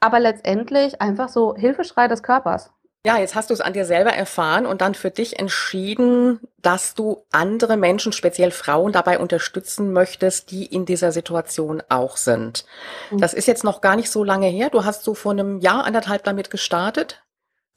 aber 0.01 0.21
letztendlich 0.21 1.01
einfach 1.01 1.29
so 1.29 1.55
Hilfeschrei 1.55 2.09
des 2.09 2.23
Körpers. 2.23 2.73
Ja, 3.07 3.17
jetzt 3.17 3.35
hast 3.35 3.49
du 3.49 3.55
es 3.55 3.63
an 3.63 3.73
dir 3.73 3.87
selber 3.87 4.13
erfahren 4.13 4.67
und 4.67 4.83
dann 4.83 4.95
für 4.95 5.11
dich 5.11 5.39
entschieden, 5.39 6.39
dass 6.59 6.95
du 6.95 7.25
andere 7.33 7.79
Menschen, 7.79 8.13
speziell 8.13 8.51
Frauen, 8.51 8.93
dabei 8.93 9.19
unterstützen 9.19 9.95
möchtest, 9.95 10.51
die 10.51 10.67
in 10.67 10.85
dieser 10.85 11.11
Situation 11.11 11.83
auch 11.89 12.19
sind. 12.19 12.67
Mhm. 13.11 13.19
Das 13.19 13.33
ist 13.33 13.47
jetzt 13.47 13.65
noch 13.65 13.81
gar 13.81 13.97
nicht 13.97 14.11
so 14.11 14.23
lange 14.23 14.49
her. 14.49 14.69
Du 14.69 14.85
hast 14.85 15.03
so 15.03 15.15
vor 15.15 15.33
einem 15.33 15.61
Jahr, 15.61 15.85
anderthalb 15.85 16.25
damit 16.25 16.51
gestartet. 16.51 17.23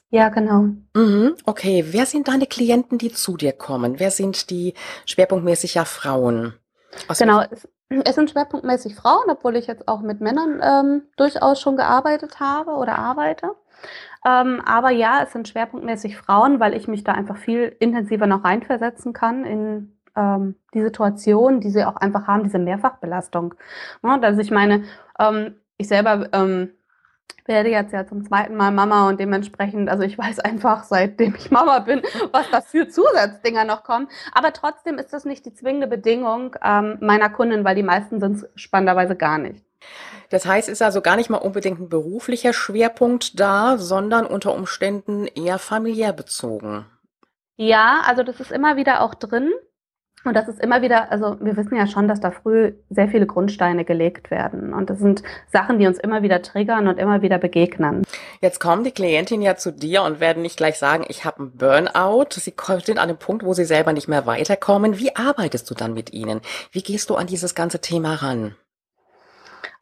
Ja, 0.09 0.27
genau. 0.27 0.67
Mhm. 0.93 1.35
Okay, 1.45 1.85
wer 1.87 2.05
sind 2.05 2.27
deine 2.27 2.45
Klienten, 2.45 2.97
die 2.97 3.13
zu 3.13 3.37
dir 3.37 3.53
kommen? 3.53 3.99
Wer 3.99 4.11
sind 4.11 4.49
die 4.49 4.73
schwerpunktmäßig 5.05 5.75
ja 5.75 5.85
Frauen? 5.85 6.53
Aus 7.07 7.19
genau, 7.19 7.43
es, 7.89 8.13
sind 8.13 8.29
schwerpunktmäßig 8.29 8.93
Frauen, 8.95 9.29
obwohl 9.29 9.55
ich 9.55 9.67
jetzt 9.67 9.87
auch 9.87 10.01
mit 10.01 10.19
Männern 10.19 10.61
ähm, 10.61 11.03
durchaus 11.15 11.61
schon 11.61 11.77
gearbeitet 11.77 12.41
habe 12.41 12.71
oder 12.71 12.99
arbeite. 12.99 13.55
Ähm, 14.25 14.61
aber 14.65 14.89
ja, 14.89 15.21
es 15.23 15.33
sind 15.33 15.47
schwerpunktmäßig 15.47 16.17
Frauen, 16.17 16.59
weil 16.59 16.73
ich 16.73 16.87
mich 16.87 17.03
da 17.03 17.13
einfach 17.13 17.37
viel 17.37 17.75
intensiver 17.79 18.27
noch 18.27 18.43
reinversetzen 18.43 19.13
kann 19.13 19.45
in 19.45 19.97
ähm, 20.15 20.55
die 20.73 20.81
Situation, 20.81 21.59
die 21.59 21.69
sie 21.69 21.85
auch 21.85 21.97
einfach 21.97 22.27
haben, 22.27 22.43
diese 22.43 22.59
Mehrfachbelastung. 22.59 23.55
Ja, 24.03 24.19
also 24.19 24.41
ich 24.41 24.51
meine, 24.51 24.83
ähm, 25.19 25.55
ich 25.77 25.87
selber 25.87 26.29
ähm, 26.33 26.69
werde 27.45 27.69
jetzt 27.69 27.91
ja 27.93 28.05
zum 28.05 28.23
zweiten 28.25 28.55
Mal 28.55 28.71
Mama 28.71 29.09
und 29.09 29.19
dementsprechend, 29.19 29.89
also 29.89 30.03
ich 30.03 30.17
weiß 30.17 30.39
einfach, 30.39 30.83
seitdem 30.83 31.35
ich 31.35 31.51
Mama 31.51 31.79
bin, 31.79 32.01
was 32.31 32.49
da 32.51 32.61
für 32.61 32.87
Zusatzdinger 32.87 33.65
noch 33.65 33.83
kommen. 33.83 34.07
Aber 34.33 34.53
trotzdem 34.53 34.97
ist 34.97 35.13
das 35.13 35.25
nicht 35.25 35.45
die 35.45 35.53
zwingende 35.53 35.87
Bedingung 35.87 36.55
ähm, 36.63 36.97
meiner 37.01 37.29
Kunden, 37.29 37.65
weil 37.65 37.75
die 37.75 37.83
meisten 37.83 38.19
sind 38.19 38.37
es 38.37 38.49
spannenderweise 38.55 39.15
gar 39.15 39.37
nicht. 39.37 39.65
Das 40.29 40.45
heißt, 40.45 40.69
ist 40.69 40.81
also 40.81 41.01
gar 41.01 41.15
nicht 41.15 41.29
mal 41.29 41.37
unbedingt 41.37 41.79
ein 41.79 41.89
beruflicher 41.89 42.53
Schwerpunkt 42.53 43.39
da, 43.39 43.77
sondern 43.77 44.25
unter 44.25 44.53
Umständen 44.53 45.27
eher 45.27 45.59
familiär 45.59 46.13
bezogen. 46.13 46.85
Ja, 47.55 48.01
also 48.05 48.23
das 48.23 48.39
ist 48.39 48.51
immer 48.51 48.75
wieder 48.75 49.01
auch 49.01 49.13
drin. 49.13 49.51
Und 50.25 50.35
das 50.35 50.47
ist 50.47 50.61
immer 50.61 50.81
wieder, 50.81 51.11
also 51.11 51.37
wir 51.41 51.57
wissen 51.57 51.75
ja 51.75 51.85
schon, 51.85 52.07
dass 52.07 52.21
da 52.21 52.31
früh 52.31 52.73
sehr 52.89 53.09
viele 53.09 53.27
Grundsteine 53.27 53.83
gelegt 53.83 54.31
werden. 54.31 54.73
Und 54.73 54.89
das 54.89 54.99
sind 54.99 55.21
Sachen, 55.51 55.79
die 55.79 55.87
uns 55.87 55.99
immer 55.99 56.23
wieder 56.23 56.41
triggern 56.41 56.87
und 56.87 56.97
immer 56.97 57.21
wieder 57.21 57.37
begegnen. 57.37 58.03
Jetzt 58.39 58.59
kommen 58.59 58.85
die 58.85 58.91
Klientinnen 58.91 59.41
ja 59.41 59.57
zu 59.57 59.71
dir 59.71 60.03
und 60.03 60.21
werden 60.21 60.41
nicht 60.41 60.55
gleich 60.55 60.77
sagen, 60.77 61.03
ich 61.09 61.25
habe 61.25 61.39
einen 61.39 61.57
Burnout. 61.57 62.27
Sie 62.31 62.53
sind 62.85 62.99
an 62.99 63.09
dem 63.09 63.17
Punkt, 63.17 63.43
wo 63.43 63.53
sie 63.53 63.65
selber 63.65 63.91
nicht 63.91 64.07
mehr 64.07 64.25
weiterkommen. 64.25 64.97
Wie 64.97 65.15
arbeitest 65.15 65.69
du 65.69 65.73
dann 65.73 65.93
mit 65.93 66.13
ihnen? 66.13 66.39
Wie 66.71 66.83
gehst 66.83 67.09
du 67.09 67.15
an 67.15 67.27
dieses 67.27 67.53
ganze 67.53 67.81
Thema 67.81 68.15
ran? 68.15 68.55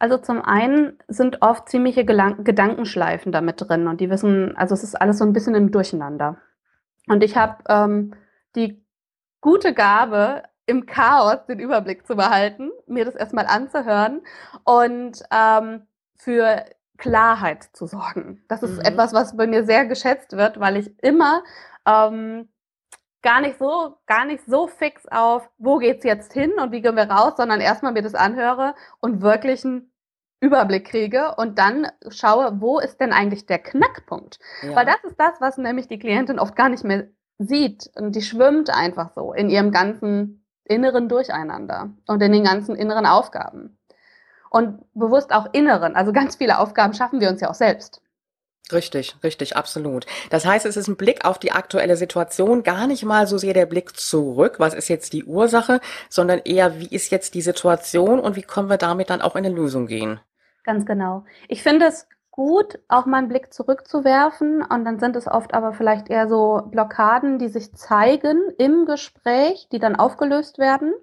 Also 0.01 0.17
zum 0.17 0.41
einen 0.41 0.97
sind 1.07 1.43
oft 1.43 1.69
ziemliche 1.69 2.05
Gelang 2.05 2.43
Gedankenschleifen 2.43 3.31
damit 3.31 3.61
drin 3.61 3.85
und 3.85 4.01
die 4.01 4.09
wissen, 4.09 4.57
also 4.57 4.73
es 4.73 4.83
ist 4.83 4.99
alles 4.99 5.19
so 5.19 5.23
ein 5.23 5.31
bisschen 5.31 5.53
im 5.53 5.71
Durcheinander. 5.71 6.37
Und 7.07 7.23
ich 7.23 7.37
habe 7.37 7.57
ähm, 7.69 8.15
die 8.55 8.83
gute 9.41 9.75
Gabe, 9.75 10.41
im 10.65 10.87
Chaos 10.87 11.45
den 11.45 11.59
Überblick 11.59 12.07
zu 12.07 12.15
behalten, 12.15 12.71
mir 12.87 13.05
das 13.05 13.13
erstmal 13.13 13.45
anzuhören 13.45 14.21
und 14.63 15.21
ähm, 15.31 15.85
für 16.15 16.65
Klarheit 16.97 17.69
zu 17.73 17.85
sorgen. 17.85 18.43
Das 18.47 18.63
ist 18.63 18.77
mhm. 18.77 18.85
etwas, 18.85 19.13
was 19.13 19.37
bei 19.37 19.45
mir 19.45 19.65
sehr 19.65 19.85
geschätzt 19.85 20.35
wird, 20.35 20.59
weil 20.59 20.77
ich 20.77 20.97
immer 21.03 21.43
ähm, 21.85 22.49
gar 23.21 23.41
nicht 23.41 23.59
so, 23.59 23.97
gar 24.07 24.25
nicht 24.25 24.43
so 24.47 24.65
fix 24.65 25.07
auf, 25.07 25.47
wo 25.59 25.77
geht's 25.77 26.03
jetzt 26.03 26.33
hin 26.33 26.53
und 26.53 26.71
wie 26.71 26.81
gehen 26.81 26.95
wir 26.95 27.07
raus, 27.07 27.33
sondern 27.37 27.61
erstmal 27.61 27.91
mir 27.91 28.01
das 28.01 28.15
anhöre 28.15 28.73
und 28.99 29.21
wirklich 29.21 29.63
einen 29.63 29.90
Überblick 30.41 30.85
kriege 30.85 31.35
und 31.37 31.59
dann 31.59 31.87
schaue, 32.09 32.59
wo 32.59 32.79
ist 32.79 32.99
denn 32.99 33.13
eigentlich 33.13 33.45
der 33.45 33.59
Knackpunkt? 33.59 34.39
Ja. 34.63 34.75
Weil 34.75 34.85
das 34.85 35.03
ist 35.03 35.19
das, 35.19 35.39
was 35.39 35.57
nämlich 35.57 35.87
die 35.87 35.99
Klientin 35.99 36.39
oft 36.39 36.55
gar 36.55 36.67
nicht 36.67 36.83
mehr 36.83 37.07
sieht 37.37 37.89
und 37.95 38.15
die 38.15 38.21
schwimmt 38.21 38.69
einfach 38.69 39.11
so 39.15 39.33
in 39.33 39.49
ihrem 39.49 39.71
ganzen 39.71 40.45
inneren 40.65 41.07
Durcheinander 41.09 41.91
und 42.07 42.21
in 42.21 42.31
den 42.31 42.43
ganzen 42.43 42.75
inneren 42.75 43.05
Aufgaben 43.05 43.77
und 44.49 44.83
bewusst 44.93 45.31
auch 45.31 45.47
inneren. 45.53 45.95
Also 45.95 46.11
ganz 46.11 46.35
viele 46.35 46.59
Aufgaben 46.59 46.93
schaffen 46.93 47.21
wir 47.21 47.29
uns 47.29 47.41
ja 47.41 47.49
auch 47.49 47.55
selbst. 47.55 48.01
Richtig, 48.71 49.15
richtig, 49.23 49.57
absolut. 49.57 50.05
Das 50.29 50.45
heißt, 50.45 50.65
es 50.65 50.77
ist 50.77 50.87
ein 50.87 50.95
Blick 50.95 51.25
auf 51.25 51.39
die 51.39 51.51
aktuelle 51.51 51.97
Situation, 51.97 52.63
gar 52.63 52.87
nicht 52.87 53.03
mal 53.03 53.27
so 53.27 53.37
sehr 53.37 53.53
der 53.53 53.65
Blick 53.65 53.97
zurück, 53.97 54.55
was 54.59 54.73
ist 54.73 54.87
jetzt 54.87 55.13
die 55.13 55.25
Ursache, 55.25 55.81
sondern 56.09 56.39
eher, 56.39 56.79
wie 56.79 56.87
ist 56.87 57.11
jetzt 57.11 57.33
die 57.33 57.41
Situation 57.41 58.19
und 58.19 58.35
wie 58.35 58.43
können 58.43 58.69
wir 58.69 58.77
damit 58.77 59.09
dann 59.09 59.21
auch 59.21 59.35
in 59.35 59.45
eine 59.45 59.53
Lösung 59.53 59.87
gehen. 59.87 60.19
Ganz 60.71 60.85
genau. 60.85 61.25
Ich 61.49 61.63
finde 61.63 61.87
es 61.87 62.07
gut, 62.31 62.79
auch 62.87 63.05
mal 63.05 63.17
einen 63.17 63.27
Blick 63.27 63.53
zurückzuwerfen 63.53 64.61
und 64.61 64.85
dann 64.85 64.99
sind 64.99 65.17
es 65.17 65.27
oft 65.27 65.53
aber 65.53 65.73
vielleicht 65.73 66.09
eher 66.09 66.29
so 66.29 66.61
Blockaden, 66.71 67.39
die 67.39 67.49
sich 67.49 67.73
zeigen 67.73 68.39
im 68.57 68.85
Gespräch, 68.85 69.67
die 69.73 69.79
dann 69.79 69.97
aufgelöst 69.97 70.59
werden. 70.59 70.93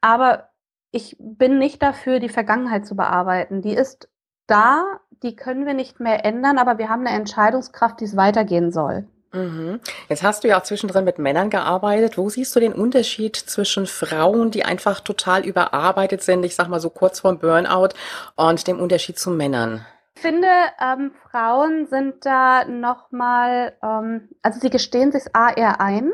Aber 0.00 0.48
ich 0.90 1.16
bin 1.20 1.58
nicht 1.60 1.80
dafür, 1.80 2.18
die 2.18 2.28
Vergangenheit 2.28 2.84
zu 2.84 2.96
bearbeiten. 2.96 3.62
Die 3.62 3.72
ist 3.72 4.08
da, 4.48 4.98
die 5.22 5.36
können 5.36 5.64
wir 5.64 5.74
nicht 5.74 6.00
mehr 6.00 6.24
ändern, 6.24 6.58
aber 6.58 6.76
wir 6.78 6.88
haben 6.88 7.06
eine 7.06 7.16
Entscheidungskraft, 7.16 8.00
die 8.00 8.06
es 8.06 8.16
weitergehen 8.16 8.72
soll. 8.72 9.06
Mhm. 9.32 9.80
Jetzt 10.08 10.22
hast 10.22 10.44
du 10.44 10.48
ja 10.48 10.58
auch 10.58 10.62
zwischendrin 10.62 11.04
mit 11.04 11.18
Männern 11.18 11.48
gearbeitet. 11.48 12.18
Wo 12.18 12.28
siehst 12.28 12.54
du 12.54 12.60
den 12.60 12.74
Unterschied 12.74 13.36
zwischen 13.36 13.86
Frauen, 13.86 14.50
die 14.50 14.64
einfach 14.64 15.00
total 15.00 15.44
überarbeitet 15.44 16.22
sind, 16.22 16.44
ich 16.44 16.54
sag 16.54 16.68
mal 16.68 16.80
so 16.80 16.90
kurz 16.90 17.20
vorm 17.20 17.38
Burnout, 17.38 17.90
und 18.36 18.66
dem 18.66 18.78
Unterschied 18.78 19.18
zu 19.18 19.30
Männern? 19.30 19.86
Ich 20.14 20.20
finde, 20.20 20.48
ähm, 20.80 21.12
Frauen 21.30 21.86
sind 21.86 22.26
da 22.26 22.64
nochmal, 22.66 23.74
ähm, 23.82 24.28
also 24.42 24.60
sie 24.60 24.70
gestehen 24.70 25.10
sich 25.10 25.24
A 25.34 25.50
eher 25.50 25.80
ein, 25.80 26.12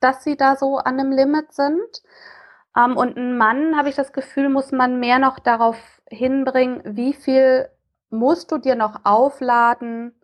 dass 0.00 0.22
sie 0.22 0.36
da 0.36 0.56
so 0.56 0.76
an 0.76 1.00
einem 1.00 1.12
Limit 1.12 1.52
sind. 1.52 2.02
Ähm, 2.76 2.96
und 2.96 3.16
ein 3.16 3.38
Mann, 3.38 3.76
habe 3.76 3.88
ich 3.88 3.94
das 3.94 4.12
Gefühl, 4.12 4.50
muss 4.50 4.70
man 4.70 5.00
mehr 5.00 5.18
noch 5.18 5.38
darauf 5.38 5.76
hinbringen, 6.10 6.82
wie 6.84 7.14
viel 7.14 7.68
musst 8.10 8.52
du 8.52 8.58
dir 8.58 8.74
noch 8.74 9.00
aufladen, 9.04 10.14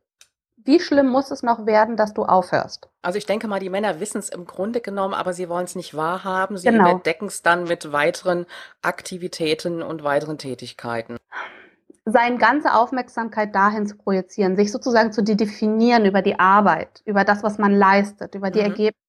wie 0.64 0.80
schlimm 0.80 1.08
muss 1.08 1.30
es 1.30 1.42
noch 1.42 1.66
werden, 1.66 1.96
dass 1.96 2.14
du 2.14 2.24
aufhörst? 2.24 2.88
Also 3.02 3.18
ich 3.18 3.26
denke 3.26 3.48
mal, 3.48 3.60
die 3.60 3.70
Männer 3.70 4.00
wissen 4.00 4.18
es 4.18 4.28
im 4.28 4.46
Grunde 4.46 4.80
genommen, 4.80 5.14
aber 5.14 5.32
sie 5.32 5.48
wollen 5.48 5.64
es 5.64 5.74
nicht 5.74 5.96
wahrhaben. 5.96 6.56
Sie 6.56 6.68
genau. 6.68 6.90
überdecken 6.90 7.26
es 7.26 7.42
dann 7.42 7.64
mit 7.64 7.92
weiteren 7.92 8.46
Aktivitäten 8.82 9.82
und 9.82 10.04
weiteren 10.04 10.38
Tätigkeiten. 10.38 11.16
Seine 12.04 12.38
ganze 12.38 12.74
Aufmerksamkeit 12.74 13.54
dahin 13.54 13.86
zu 13.86 13.96
projizieren, 13.96 14.56
sich 14.56 14.72
sozusagen 14.72 15.12
zu 15.12 15.22
definieren 15.22 16.06
über 16.06 16.22
die 16.22 16.38
Arbeit, 16.38 17.02
über 17.04 17.24
das, 17.24 17.42
was 17.42 17.58
man 17.58 17.72
leistet, 17.72 18.34
über 18.34 18.50
die 18.50 18.60
mhm. 18.60 18.66
Ergebnisse 18.66 19.00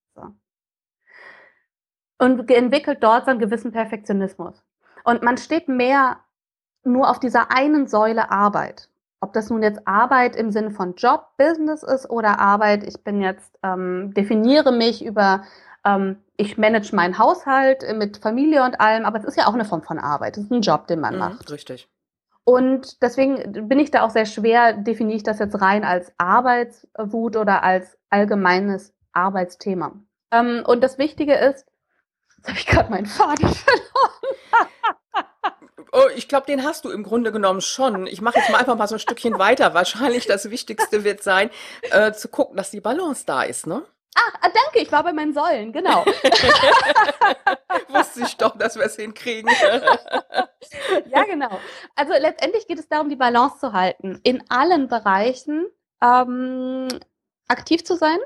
und 2.21 2.51
entwickelt 2.51 2.99
dort 3.01 3.25
so 3.25 3.31
einen 3.31 3.39
gewissen 3.39 3.71
Perfektionismus. 3.71 4.61
Und 5.03 5.23
man 5.23 5.37
steht 5.37 5.67
mehr 5.67 6.19
nur 6.83 7.09
auf 7.09 7.19
dieser 7.19 7.51
einen 7.51 7.87
Säule 7.87 8.29
Arbeit. 8.29 8.90
Ob 9.21 9.33
das 9.33 9.49
nun 9.49 9.63
jetzt 9.63 9.87
Arbeit 9.87 10.35
im 10.35 10.51
Sinne 10.51 10.71
von 10.71 10.95
Job, 10.95 11.27
Business 11.37 11.83
ist 11.83 12.09
oder 12.09 12.39
Arbeit, 12.39 12.83
ich 12.83 13.03
bin 13.03 13.21
jetzt, 13.21 13.57
ähm, 13.63 14.13
definiere 14.15 14.71
mich 14.71 15.05
über, 15.05 15.43
ähm, 15.85 16.17
ich 16.37 16.57
manage 16.57 16.95
meinen 16.95 17.17
Haushalt 17.17 17.85
mit 17.95 18.17
Familie 18.17 18.63
und 18.63 18.81
allem, 18.81 19.05
aber 19.05 19.19
es 19.19 19.25
ist 19.25 19.37
ja 19.37 19.47
auch 19.47 19.53
eine 19.53 19.65
Form 19.65 19.83
von 19.83 19.99
Arbeit. 19.99 20.37
Es 20.37 20.45
ist 20.45 20.51
ein 20.51 20.61
Job, 20.61 20.87
den 20.87 20.99
man 20.99 21.13
mhm, 21.13 21.19
macht. 21.19 21.51
Richtig. 21.51 21.87
Und 22.43 23.01
deswegen 23.01 23.69
bin 23.69 23.79
ich 23.79 23.91
da 23.91 24.01
auch 24.01 24.09
sehr 24.09 24.25
schwer, 24.25 24.73
definiere 24.73 25.17
ich 25.17 25.23
das 25.23 25.39
jetzt 25.39 25.61
rein 25.61 25.83
als 25.85 26.11
Arbeitswut 26.17 27.37
oder 27.37 27.63
als 27.63 27.97
allgemeines 28.09 28.93
Arbeitsthema. 29.13 29.93
Ähm, 30.31 30.63
und 30.65 30.83
das 30.83 30.97
Wichtige 30.97 31.35
ist, 31.35 31.71
Jetzt 32.41 32.47
habe 32.47 32.59
ich 32.59 32.65
gerade 32.65 32.89
meinen 32.89 33.05
Faden 33.05 33.49
verloren. 33.49 34.35
Oh, 35.93 36.07
ich 36.15 36.29
glaube, 36.29 36.45
den 36.45 36.63
hast 36.63 36.85
du 36.85 36.89
im 36.89 37.03
Grunde 37.03 37.31
genommen 37.33 37.59
schon. 37.59 38.07
Ich 38.07 38.21
mache 38.21 38.39
jetzt 38.39 38.49
mal 38.49 38.59
einfach 38.59 38.77
mal 38.77 38.87
so 38.87 38.95
ein 38.95 38.99
Stückchen 38.99 39.37
weiter. 39.39 39.73
Wahrscheinlich 39.73 40.25
das 40.25 40.49
Wichtigste 40.49 41.03
wird 41.03 41.21
sein, 41.21 41.49
äh, 41.91 42.13
zu 42.13 42.29
gucken, 42.29 42.55
dass 42.55 42.71
die 42.71 42.79
Balance 42.79 43.25
da 43.25 43.43
ist, 43.43 43.67
ne? 43.67 43.83
Ach, 44.15 44.33
ah, 44.41 44.49
danke, 44.49 44.79
ich 44.79 44.91
war 44.91 45.03
bei 45.03 45.13
meinen 45.13 45.33
Säulen, 45.33 45.71
genau. 45.71 46.03
Wusste 47.87 48.23
ich 48.23 48.35
doch, 48.35 48.57
dass 48.57 48.75
wir 48.75 48.83
es 48.83 48.97
hinkriegen. 48.97 49.49
ja, 51.09 51.23
genau. 51.23 51.59
Also 51.95 52.11
letztendlich 52.13 52.67
geht 52.67 52.79
es 52.79 52.89
darum, 52.89 53.07
die 53.07 53.15
Balance 53.15 53.59
zu 53.59 53.71
halten, 53.71 54.19
in 54.23 54.43
allen 54.49 54.89
Bereichen 54.89 55.65
ähm, 56.01 56.89
aktiv 57.47 57.85
zu 57.85 57.95
sein, 57.95 58.19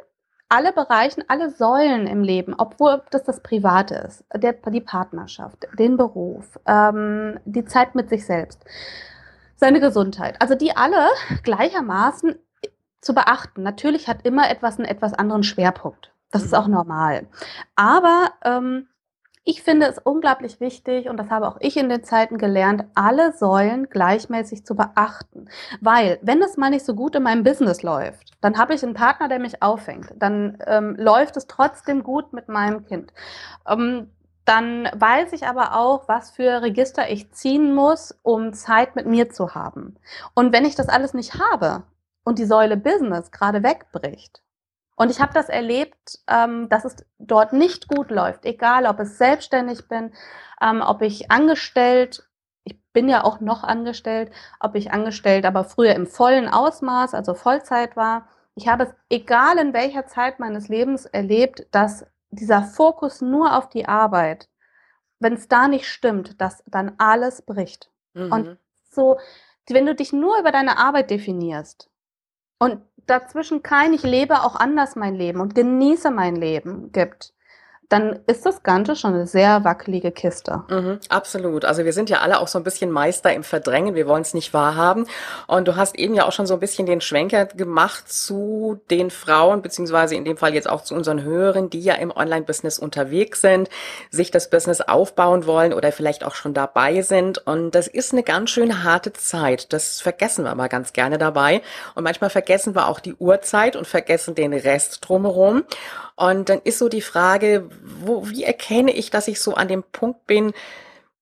alle 0.50 0.74
Bereichen, 0.74 1.24
alle 1.28 1.50
Säulen 1.50 2.08
im 2.08 2.24
Leben, 2.24 2.54
obwohl 2.58 3.02
das 3.12 3.24
das 3.24 3.42
Private 3.42 3.96
ist, 3.96 4.24
der, 4.34 4.54
die 4.54 4.82
Partnerschaft, 4.82 5.68
den 5.78 5.98
Beruf, 5.98 6.60
ähm, 6.66 7.40
die 7.46 7.66
Zeit 7.66 7.96
mit 7.96 8.10
sich 8.10 8.26
selbst, 8.26 8.64
seine 9.56 9.80
Gesundheit, 9.80 10.42
also 10.42 10.56
die 10.56 10.76
alle 10.76 11.08
gleichermaßen 11.44 12.36
zu 13.02 13.14
beachten. 13.14 13.64
Natürlich 13.64 14.08
hat 14.08 14.26
immer 14.26 14.50
etwas 14.50 14.78
einen 14.78 14.88
etwas 14.88 15.14
anderen 15.14 15.44
Schwerpunkt. 15.44 16.12
Das 16.32 16.44
ist 16.44 16.54
auch 16.54 16.68
normal. 16.68 17.28
Aber 17.76 18.32
ähm, 18.44 18.88
ich 19.48 19.62
finde 19.62 19.86
es 19.86 20.00
unglaublich 20.00 20.60
wichtig, 20.60 21.08
und 21.08 21.18
das 21.18 21.30
habe 21.30 21.48
auch 21.48 21.58
ich 21.60 21.78
in 21.78 21.88
den 21.88 22.04
Zeiten 22.04 22.40
gelernt, 22.40 22.84
alle 22.96 23.32
Säulen 23.32 23.88
gleichmäßig 23.90 24.66
zu 24.66 24.76
beachten. 24.76 25.48
Weil, 25.82 26.18
wenn 26.24 26.42
es 26.42 26.58
mal 26.58 26.72
nicht 26.72 26.84
so 26.84 26.96
gut 26.96 27.16
in 27.16 27.22
meinem 27.24 27.44
Business 27.44 27.84
läuft, 27.84 28.32
dann 28.42 28.58
habe 28.58 28.74
ich 28.74 28.84
einen 28.84 28.96
Partner, 28.96 29.28
der 29.30 29.38
mich 29.38 29.62
auffängt. 29.62 30.08
Dann 30.18 30.58
ähm, 30.66 30.96
läuft 30.98 31.38
es 31.38 31.46
trotzdem 31.46 32.02
gut 32.02 32.34
mit 32.34 32.50
meinem 32.50 32.86
Kind. 32.86 33.14
Ähm, 33.68 34.10
dann 34.46 34.90
weiß 34.96 35.34
ich 35.34 35.46
aber 35.46 35.76
auch, 35.76 36.08
was 36.08 36.32
für 36.32 36.64
Register 36.64 37.10
ich 37.10 37.32
ziehen 37.32 37.74
muss, 37.74 38.18
um 38.24 38.52
Zeit 38.54 38.96
mit 38.96 39.06
mir 39.06 39.30
zu 39.30 39.54
haben. 39.54 39.96
Und 40.34 40.54
wenn 40.54 40.66
ich 40.66 40.76
das 40.76 40.90
alles 40.90 41.14
nicht 41.14 41.36
habe 41.36 41.84
und 42.24 42.40
die 42.40 42.46
Säule 42.46 42.78
Business 42.78 43.32
gerade 43.32 43.62
wegbricht, 43.62 44.42
und 44.96 45.12
ich 45.12 45.20
habe 45.20 45.34
das 45.34 45.50
erlebt, 45.50 46.20
ähm, 46.28 46.70
dass 46.70 46.86
es 46.86 46.96
dort 47.20 47.54
nicht 47.54 47.88
gut 47.88 48.12
läuft, 48.12 48.46
egal 48.46 48.86
ob 48.86 49.00
ich 49.00 49.10
selbstständig 49.10 49.88
bin, 49.88 50.14
ähm, 50.62 50.82
ob 50.82 51.02
ich 51.02 51.32
angestellt, 51.32 52.28
ich 52.64 52.82
bin 52.94 53.10
ja 53.10 53.24
auch 53.24 53.42
noch 53.42 53.64
angestellt, 53.64 54.32
ob 54.60 54.76
ich 54.76 54.92
angestellt, 54.92 55.46
aber 55.46 55.66
früher 55.66 55.94
im 55.96 56.08
vollen 56.08 56.48
Ausmaß, 56.48 57.14
also 57.14 57.34
Vollzeit 57.34 57.96
war. 57.96 58.28
Ich 58.56 58.68
habe 58.70 58.84
es, 58.86 58.94
egal 59.10 59.58
in 59.58 59.74
welcher 59.74 60.08
Zeit 60.08 60.40
meines 60.40 60.70
Lebens, 60.70 61.06
erlebt, 61.06 61.68
dass 61.72 62.06
dieser 62.30 62.64
Fokus 62.64 63.22
nur 63.22 63.58
auf 63.58 63.70
die 63.70 63.88
Arbeit, 63.88 64.50
wenn 65.20 65.34
es 65.34 65.48
da 65.50 65.68
nicht 65.68 65.88
stimmt, 65.88 66.40
dass 66.40 66.64
dann 66.68 66.94
alles 66.98 67.42
bricht. 67.42 67.92
Mhm. 68.14 68.32
Und 68.32 68.58
so, 68.90 69.20
wenn 69.70 69.86
du 69.86 69.94
dich 69.94 70.14
nur 70.14 70.40
über 70.40 70.52
deine 70.52 70.78
Arbeit 70.78 71.10
definierst 71.10 71.90
und 72.60 72.82
dazwischen 73.08 73.64
kein 73.64 73.94
Ich 73.94 74.04
lebe 74.04 74.44
auch 74.44 74.56
anders 74.56 74.96
mein 74.96 75.16
Leben 75.16 75.42
und 75.42 75.56
genieße 75.56 76.12
mein 76.12 76.36
Leben 76.36 76.92
gibt, 76.92 77.34
dann 77.90 78.20
ist 78.28 78.46
das 78.46 78.64
Ganze 78.64 78.96
schon 78.96 79.14
eine 79.14 79.28
sehr 79.28 79.64
wackelige 79.64 80.12
Kiste. 80.12 80.64
Mhm, 80.70 81.00
absolut. 81.10 81.66
Also 81.66 81.86
wir 81.86 81.94
sind 81.94 82.10
ja 82.10 82.20
alle 82.20 82.40
auch 82.40 82.48
so 82.48 82.58
ein 82.58 82.64
bisschen 82.64 82.90
Meister 82.90 83.34
im 83.34 83.44
Verdrängen. 83.44 83.96
Wir 83.96 84.08
wollen 84.08 84.24
es 84.24 84.34
nicht 84.34 84.54
wahrhaben. 84.54 85.06
Und 85.48 85.68
du 85.68 85.76
hast 85.76 85.96
eben 85.96 86.16
ja 86.16 86.26
auch 86.26 86.32
schon 86.32 86.48
so 86.48 86.56
ein 86.56 86.60
bisschen 86.60 86.86
den 86.86 87.02
Schwenker 87.02 87.46
gemacht 87.46 88.12
zu 88.12 88.80
den 88.90 89.12
Frauen, 89.12 89.62
beziehungsweise 89.62 90.16
in 90.16 90.26
dem 90.26 90.38
Fall 90.38 90.54
jetzt 90.54 90.70
auch 90.70 90.84
zu 90.84 90.96
unseren 90.96 91.24
Hörern, 91.24 91.70
die 91.70 91.82
ja 91.82 91.96
im 91.96 92.12
Online-Business 92.12 92.80
unterwegs 92.80 93.42
sind, 93.42 93.70
sich 94.10 94.32
das 94.32 94.50
Business 94.50 94.82
aufbauen 94.82 95.46
wollen 95.46 95.74
oder 95.74 95.92
vielleicht 95.92 96.24
auch 96.24 96.36
schon 96.36 96.54
dabei 96.54 97.02
sind. 97.02 97.46
Und 97.46 97.76
das 97.76 97.88
ist 97.88 98.14
eine 98.14 98.24
ganz 98.24 98.50
schön 98.50 98.84
harte 98.84 99.14
Zeit. 99.14 99.74
Das 99.74 100.02
vergessen 100.02 100.46
wir 100.46 100.52
aber 100.52 100.70
ganz 100.70 100.94
gerne 100.94 101.18
dabei. 101.18 101.62
Und 101.94 102.04
manchmal 102.04 102.30
vergessen 102.30 102.74
wir 102.76 102.88
auch 102.88 103.00
die 103.00 103.14
Uhrzeit 103.16 103.76
und 103.76 103.86
vergessen 103.86 104.34
den 104.34 104.54
Rest 104.54 105.08
drumherum. 105.08 105.64
Und 106.16 106.50
dann 106.50 106.62
ist 106.64 106.80
so 106.80 106.88
die 106.88 107.02
Frage, 107.02 107.70
wo, 107.84 108.30
wie 108.30 108.44
erkenne 108.44 108.92
ich, 108.92 109.10
dass 109.10 109.28
ich 109.28 109.42
so 109.42 109.54
an 109.56 109.68
dem 109.68 109.84
Punkt 109.84 110.26
bin, 110.28 110.54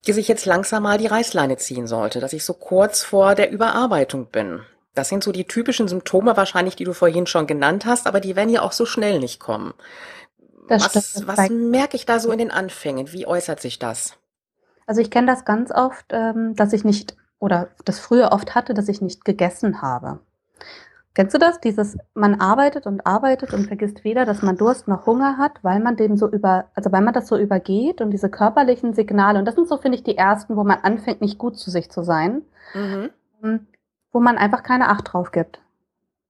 dass 0.06 0.18
ich 0.18 0.28
jetzt 0.28 0.46
langsam 0.46 0.84
mal 0.84 0.98
die 0.98 1.08
Reißleine 1.08 1.58
ziehen 1.58 1.88
sollte, 1.88 2.20
dass 2.20 2.34
ich 2.34 2.46
so 2.46 2.54
kurz 2.54 3.04
vor 3.04 3.36
der 3.36 3.52
Überarbeitung 3.52 4.28
bin. 4.28 4.62
Das 4.94 5.10
sind 5.10 5.24
so 5.24 5.32
die 5.32 5.46
typischen 5.46 5.88
Symptome 5.88 6.38
wahrscheinlich, 6.38 6.76
die 6.76 6.84
du 6.84 6.94
vorhin 6.94 7.26
schon 7.26 7.48
genannt 7.48 7.86
hast, 7.86 8.06
aber 8.06 8.20
die 8.20 8.36
werden 8.36 8.50
ja 8.50 8.62
auch 8.62 8.74
so 8.74 8.86
schnell 8.86 9.20
nicht 9.20 9.40
kommen. 9.40 9.74
Das 10.68 10.96
was 10.96 11.28
was 11.28 11.50
merke 11.50 11.96
ich 11.96 12.06
da 12.06 12.20
so 12.20 12.32
in 12.32 12.38
den 12.38 12.52
Anfängen? 12.52 13.12
Wie 13.12 13.26
äußert 13.26 13.60
sich 13.60 13.80
das? 13.80 14.18
Also 14.86 15.02
ich 15.02 15.10
kenne 15.10 15.28
das 15.28 15.46
ganz 15.46 15.72
oft, 15.72 16.06
ähm, 16.12 16.56
dass 16.56 16.74
ich 16.74 16.84
nicht 16.84 17.16
oder 17.40 17.70
das 17.84 18.00
früher 18.00 18.32
oft 18.32 18.56
hatte, 18.56 18.74
dass 18.74 18.88
ich 18.88 19.02
nicht 19.02 19.26
gegessen 19.26 19.82
habe. 19.82 20.20
Kennst 21.15 21.36
du 21.36 21.38
das? 21.38 21.60
Dieses, 21.60 21.98
man 22.15 22.39
arbeitet 22.41 22.88
und 22.88 23.05
arbeitet 23.05 23.53
und 23.53 23.67
vergisst 23.67 24.03
weder, 24.03 24.25
dass 24.25 24.41
man 24.41 24.58
Durst 24.58 24.88
noch 24.88 25.05
Hunger 25.05 25.38
hat, 25.38 25.63
weil 25.63 25.79
man 25.79 25.96
dem 25.96 26.17
so 26.17 26.27
über, 26.27 26.65
also 26.74 26.91
weil 26.91 27.01
man 27.01 27.13
das 27.13 27.27
so 27.27 27.38
übergeht 27.38 28.01
und 28.01 28.10
diese 28.10 28.29
körperlichen 28.29 28.93
Signale, 28.93 29.38
und 29.38 29.46
das 29.46 29.53
sind 29.53 29.67
so, 29.67 29.77
finde 29.77 29.98
ich, 29.98 30.03
die 30.03 30.17
ersten, 30.17 30.55
wo 30.55 30.63
man 30.63 30.79
anfängt, 30.82 31.22
nicht 31.22 31.38
gut 31.38 31.58
zu 31.58 31.70
sich 31.70 31.91
zu 31.91 32.03
sein, 32.03 32.41
mhm. 32.74 33.12
Ähm, 33.43 33.67
wo 34.12 34.20
man 34.20 34.38
einfach 34.38 34.63
keine 34.63 34.89
Acht 34.89 35.13
drauf 35.13 35.32
gibt. 35.32 35.60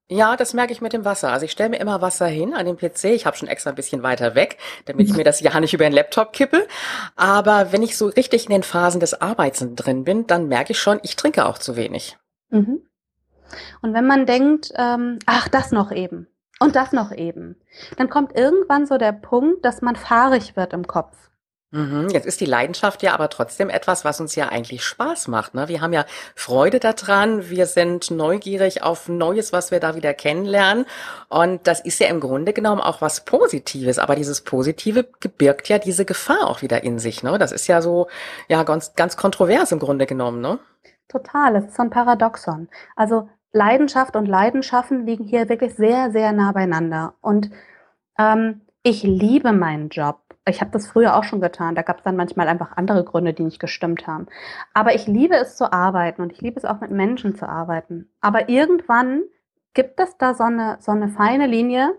Ja, 0.09 0.35
das 0.35 0.53
merke 0.53 0.73
ich 0.73 0.81
mit 0.81 0.93
dem 0.93 1.05
Wasser. 1.05 1.31
Also 1.31 1.45
ich 1.45 1.51
stelle 1.51 1.69
mir 1.69 1.79
immer 1.79 2.01
Wasser 2.01 2.27
hin 2.27 2.53
an 2.53 2.65
den 2.65 2.77
PC. 2.77 3.05
Ich 3.05 3.25
habe 3.25 3.37
schon 3.37 3.47
extra 3.47 3.69
ein 3.69 3.75
bisschen 3.75 4.03
weiter 4.03 4.35
weg, 4.35 4.57
damit 4.85 5.07
ich 5.07 5.15
mir 5.15 5.23
das 5.23 5.39
ja 5.39 5.57
nicht 5.59 5.73
über 5.73 5.85
den 5.85 5.93
Laptop 5.93 6.33
kippe. 6.33 6.67
Aber 7.15 7.71
wenn 7.71 7.81
ich 7.81 7.97
so 7.97 8.07
richtig 8.07 8.45
in 8.45 8.51
den 8.51 8.63
Phasen 8.63 8.99
des 8.99 9.21
Arbeitens 9.21 9.75
drin 9.75 10.03
bin, 10.03 10.27
dann 10.27 10.47
merke 10.47 10.73
ich 10.73 10.79
schon, 10.79 10.99
ich 11.03 11.15
trinke 11.15 11.45
auch 11.45 11.57
zu 11.57 11.75
wenig. 11.77 12.17
Mhm. 12.49 12.81
Und 13.81 13.93
wenn 13.93 14.07
man 14.07 14.25
denkt, 14.25 14.72
ähm, 14.75 15.19
ach, 15.25 15.48
das 15.48 15.72
noch 15.72 15.91
eben 15.91 16.27
und 16.60 16.75
das 16.75 16.91
noch 16.91 17.12
eben, 17.12 17.55
dann 17.98 18.10
kommt 18.10 18.36
irgendwann 18.36 18.86
so 18.86 18.98
der 18.98 19.12
Punkt, 19.12 19.65
dass 19.65 19.81
man 19.81 19.95
fahrig 19.95 20.55
wird 20.55 20.74
im 20.74 20.88
Kopf. 20.88 21.24
Mhm, 21.74 22.10
jetzt 22.10 22.27
ist 22.27 22.39
die 22.39 22.45
Leidenschaft 22.45 23.01
ja 23.01 23.15
aber 23.15 23.29
trotzdem 23.29 23.72
etwas, 23.72 24.05
was 24.05 24.22
uns 24.22 24.36
ja 24.36 24.50
eigentlich 24.50 24.86
Spaß 24.86 25.27
macht. 25.27 25.55
Ne? 25.55 25.67
Wir 25.69 25.81
haben 25.81 25.91
ja 25.91 26.05
Freude 26.36 26.79
daran, 26.79 27.50
wir 27.50 27.65
sind 27.65 28.12
neugierig 28.12 28.83
auf 28.83 29.10
Neues, 29.10 29.51
was 29.53 29.72
wir 29.72 29.79
da 29.79 29.95
wieder 29.95 30.13
kennenlernen. 30.13 30.86
Und 31.29 31.65
das 31.65 31.79
ist 31.79 32.00
ja 32.00 32.10
im 32.10 32.19
Grunde 32.19 32.53
genommen 32.53 32.79
auch 32.79 33.01
was 33.01 33.25
Positives. 33.25 33.98
Aber 33.98 34.13
dieses 34.15 34.41
Positive 34.41 35.07
gebirgt 35.19 35.67
ja 35.67 35.79
diese 35.79 36.05
Gefahr 36.05 36.45
auch 36.45 36.62
wieder 36.62 36.83
in 36.83 37.00
sich. 37.00 37.24
Ne? 37.24 37.39
Das 37.39 37.51
ist 37.51 37.65
ja 37.65 37.81
so, 37.81 38.07
ja, 38.48 38.62
ganz, 38.62 38.93
ganz 38.93 39.17
kontrovers 39.17 39.72
im 39.72 39.79
Grunde 39.79 40.05
genommen. 40.05 40.41
Ne? 40.41 40.60
Total, 41.07 41.55
es 41.55 41.65
ist 41.65 41.75
so 41.75 41.81
ein 41.81 41.89
Paradoxon. 41.89 42.69
Also 42.95 43.29
Leidenschaft 43.53 44.15
und 44.15 44.25
Leidenschaften 44.25 45.05
liegen 45.05 45.24
hier 45.24 45.48
wirklich 45.48 45.75
sehr, 45.75 46.12
sehr 46.12 46.31
nah 46.33 46.51
beieinander. 46.51 47.13
Und 47.22 47.51
ähm, 48.17 48.62
ich 48.81 49.03
liebe 49.03 49.53
meinen 49.53 49.89
Job. 49.89 50.19
Ich 50.45 50.60
habe 50.60 50.72
das 50.72 50.88
früher 50.88 51.15
auch 51.15 51.24
schon 51.24 51.39
getan. 51.39 51.75
Da 51.75 51.83
gab 51.83 52.00
es 52.00 52.03
dann 52.03 52.17
manchmal 52.17 52.48
einfach 52.50 52.75
andere 52.75 53.05
Gründe, 53.05 53.33
die 53.33 53.43
nicht 53.43 53.60
gestimmt 53.60 54.07
haben. 54.07 54.27
Aber 54.74 54.93
ich 54.93 55.07
liebe 55.07 55.36
es 55.36 55.55
zu 55.55 55.72
arbeiten 55.72 56.22
und 56.22 56.33
ich 56.33 56.41
liebe 56.41 56.57
es 56.57 56.65
auch 56.65 56.81
mit 56.81 56.91
Menschen 56.91 57.36
zu 57.36 57.48
arbeiten. 57.48 58.10
Aber 58.19 58.50
irgendwann 58.50 59.22
gibt 59.74 60.00
es 60.00 60.17
da 60.17 60.33
so 60.33 60.43
eine, 60.43 60.77
so 60.81 60.91
eine 60.91 61.07
feine 61.07 61.48
Linie, 61.48 61.93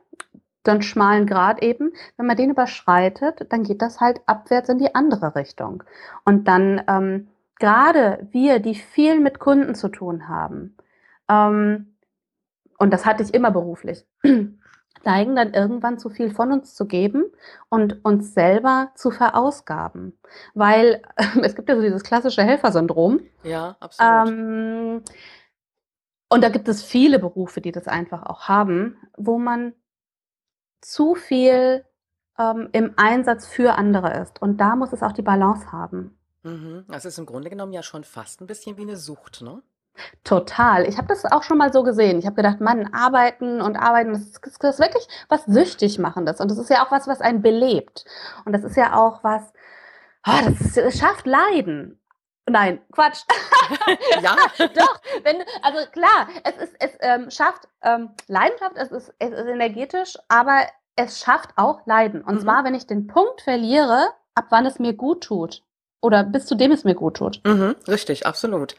so 0.66 0.73
einen 0.73 0.82
schmalen 0.82 1.26
Grad 1.26 1.62
eben. 1.62 1.92
Wenn 2.16 2.26
man 2.26 2.37
den 2.37 2.50
überschreitet, 2.50 3.46
dann 3.50 3.62
geht 3.62 3.80
das 3.80 4.00
halt 4.00 4.20
abwärts 4.26 4.68
in 4.68 4.78
die 4.78 4.94
andere 4.94 5.37
Richtung. 5.37 5.84
Und 6.25 6.49
dann 6.49 6.82
ähm, 6.88 7.28
gerade 7.58 8.26
wir, 8.32 8.58
die 8.58 8.75
viel 8.75 9.20
mit 9.20 9.38
Kunden 9.38 9.75
zu 9.75 9.88
tun 9.88 10.28
haben, 10.28 10.76
ähm, 11.28 11.96
und 12.78 12.90
das 12.90 13.06
hatte 13.06 13.22
ich 13.22 13.32
immer 13.32 13.50
beruflich, 13.50 14.06
neigen 15.04 15.36
dann 15.36 15.54
irgendwann 15.54 15.98
zu 15.98 16.10
viel 16.10 16.30
von 16.30 16.52
uns 16.52 16.74
zu 16.74 16.86
geben 16.86 17.24
und 17.68 18.04
uns 18.04 18.34
selber 18.34 18.90
zu 18.94 19.10
verausgaben. 19.10 20.18
Weil 20.54 21.02
es 21.42 21.54
gibt 21.54 21.68
ja 21.68 21.76
so 21.76 21.82
dieses 21.82 22.02
klassische 22.02 22.42
Helfersyndrom. 22.42 23.20
Ja, 23.42 23.76
absolut. 23.80 24.28
Ähm, 24.28 25.02
und 26.28 26.42
da 26.42 26.48
gibt 26.48 26.68
es 26.68 26.82
viele 26.82 27.18
Berufe, 27.18 27.60
die 27.60 27.72
das 27.72 27.86
einfach 27.86 28.24
auch 28.24 28.48
haben, 28.48 28.96
wo 29.16 29.38
man 29.38 29.74
zu 30.80 31.14
viel 31.14 31.84
ähm, 32.38 32.68
im 32.72 32.94
Einsatz 32.96 33.46
für 33.46 33.76
andere 33.76 34.20
ist. 34.20 34.42
Und 34.42 34.58
da 34.58 34.74
muss 34.76 34.92
es 34.92 35.02
auch 35.02 35.12
die 35.12 35.22
Balance 35.22 35.70
haben. 35.70 36.18
Mhm. 36.42 36.84
Das 36.88 37.04
ist 37.04 37.18
im 37.18 37.26
Grunde 37.26 37.50
genommen 37.50 37.72
ja 37.72 37.82
schon 37.82 38.04
fast 38.04 38.40
ein 38.40 38.46
bisschen 38.46 38.76
wie 38.76 38.82
eine 38.82 38.96
Sucht, 38.96 39.42
ne? 39.42 39.62
Total. 40.24 40.86
Ich 40.88 40.96
habe 40.96 41.08
das 41.08 41.24
auch 41.24 41.42
schon 41.42 41.58
mal 41.58 41.72
so 41.72 41.82
gesehen. 41.82 42.18
Ich 42.18 42.26
habe 42.26 42.36
gedacht, 42.36 42.60
Mann, 42.60 42.92
arbeiten 42.92 43.60
und 43.60 43.76
arbeiten, 43.76 44.12
das 44.12 44.22
ist, 44.22 44.40
das 44.42 44.74
ist 44.74 44.80
wirklich 44.80 45.06
was 45.28 45.44
süchtig 45.44 45.98
machendes. 45.98 46.40
Und 46.40 46.50
das 46.50 46.58
ist 46.58 46.70
ja 46.70 46.84
auch 46.84 46.90
was, 46.90 47.06
was 47.06 47.20
einen 47.20 47.42
belebt. 47.42 48.04
Und 48.44 48.52
das 48.52 48.64
ist 48.64 48.76
ja 48.76 48.96
auch 48.96 49.22
was, 49.22 49.52
oh, 50.26 50.33
das, 50.44 50.61
ist, 50.61 50.76
das 50.76 50.98
schafft 50.98 51.26
Leiden. 51.26 52.00
Nein, 52.46 52.80
Quatsch. 52.92 53.22
ja. 54.22 54.37
Doch, 54.74 55.00
wenn, 55.22 55.37
also 55.62 55.90
klar, 55.92 56.28
es 56.44 56.57
ist, 56.57 56.74
es 56.78 56.90
ähm, 57.00 57.30
schafft 57.30 57.68
ähm, 57.83 58.11
Leidenschaft, 58.28 58.76
es 58.76 58.90
ist, 58.90 59.14
es 59.18 59.30
ist 59.30 59.46
energetisch, 59.46 60.18
aber 60.28 60.66
es 60.96 61.20
schafft 61.20 61.50
auch 61.57 61.87
Leiden. 61.87 62.22
Und 62.22 62.37
mhm. 62.37 62.40
zwar, 62.40 62.64
wenn 62.64 62.74
ich 62.74 62.87
den 62.87 63.07
Punkt 63.07 63.40
verliere, 63.40 64.09
ab 64.35 64.46
wann 64.50 64.66
es 64.66 64.78
mir 64.78 64.92
gut 64.92 65.24
tut. 65.24 65.62
Oder 66.00 66.22
bis 66.22 66.44
zu 66.44 66.54
dem 66.54 66.70
es 66.70 66.85
mir 66.85 66.94
gut 66.94 67.16
tut. 67.16 67.40
Mhm, 67.44 67.76
richtig, 67.88 68.26
absolut. 68.26 68.76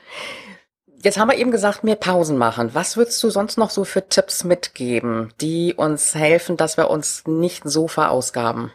Jetzt 1.02 1.20
haben 1.20 1.30
wir 1.30 1.38
eben 1.38 1.52
gesagt, 1.52 1.84
mehr 1.84 1.96
Pausen 1.96 2.38
machen. 2.38 2.74
Was 2.74 2.98
würdest 2.98 3.22
du 3.24 3.30
sonst 3.30 3.58
noch 3.58 3.70
so 3.70 3.84
für 3.84 4.08
Tipps 4.08 4.44
mitgeben, 4.44 5.34
die 5.42 5.74
uns 5.76 6.16
helfen, 6.16 6.58
dass 6.58 6.78
wir 6.78 6.90
uns 6.90 7.24
nicht 7.28 7.64
so 7.66 7.88
verausgaben? 7.88 8.72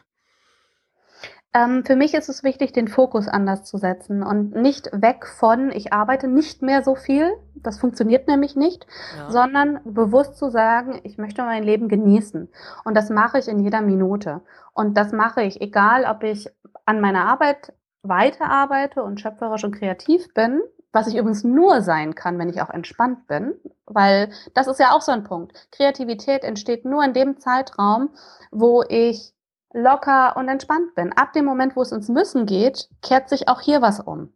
Ähm, 1.52 1.84
für 1.84 1.96
mich 1.96 2.14
ist 2.14 2.28
es 2.28 2.44
wichtig, 2.44 2.72
den 2.72 2.86
Fokus 2.86 3.26
anders 3.26 3.64
zu 3.64 3.76
setzen 3.76 4.22
und 4.22 4.54
nicht 4.54 4.88
weg 4.92 5.26
von, 5.26 5.72
ich 5.72 5.92
arbeite 5.92 6.28
nicht 6.28 6.62
mehr 6.62 6.84
so 6.84 6.94
viel, 6.94 7.32
das 7.56 7.80
funktioniert 7.80 8.28
nämlich 8.28 8.54
nicht, 8.54 8.86
ja. 9.16 9.30
sondern 9.30 9.80
bewusst 9.84 10.36
zu 10.36 10.48
sagen, 10.48 11.00
ich 11.02 11.18
möchte 11.18 11.42
mein 11.42 11.64
Leben 11.64 11.88
genießen. 11.88 12.48
Und 12.84 12.94
das 12.94 13.10
mache 13.10 13.38
ich 13.38 13.48
in 13.48 13.58
jeder 13.58 13.80
Minute. 13.80 14.42
Und 14.74 14.96
das 14.96 15.10
mache 15.10 15.42
ich, 15.42 15.60
egal 15.60 16.04
ob 16.04 16.22
ich 16.22 16.48
an 16.86 17.00
meiner 17.00 17.26
Arbeit 17.26 17.72
weiterarbeite 18.02 19.02
und 19.02 19.20
schöpferisch 19.20 19.64
und 19.64 19.74
kreativ 19.74 20.32
bin 20.34 20.60
was 20.92 21.06
ich 21.06 21.16
übrigens 21.16 21.44
nur 21.44 21.82
sein 21.82 22.14
kann, 22.14 22.38
wenn 22.38 22.48
ich 22.48 22.60
auch 22.62 22.70
entspannt 22.70 23.26
bin, 23.26 23.54
weil 23.86 24.30
das 24.54 24.66
ist 24.66 24.80
ja 24.80 24.92
auch 24.92 25.02
so 25.02 25.12
ein 25.12 25.24
Punkt. 25.24 25.52
Kreativität 25.70 26.42
entsteht 26.42 26.84
nur 26.84 27.04
in 27.04 27.12
dem 27.12 27.38
Zeitraum, 27.38 28.10
wo 28.50 28.82
ich 28.88 29.32
locker 29.72 30.36
und 30.36 30.48
entspannt 30.48 30.94
bin. 30.94 31.12
Ab 31.12 31.32
dem 31.32 31.44
Moment, 31.44 31.76
wo 31.76 31.82
es 31.82 31.92
ins 31.92 32.08
Müssen 32.08 32.46
geht, 32.46 32.88
kehrt 33.02 33.28
sich 33.28 33.48
auch 33.48 33.60
hier 33.60 33.82
was 33.82 34.00
um. 34.00 34.32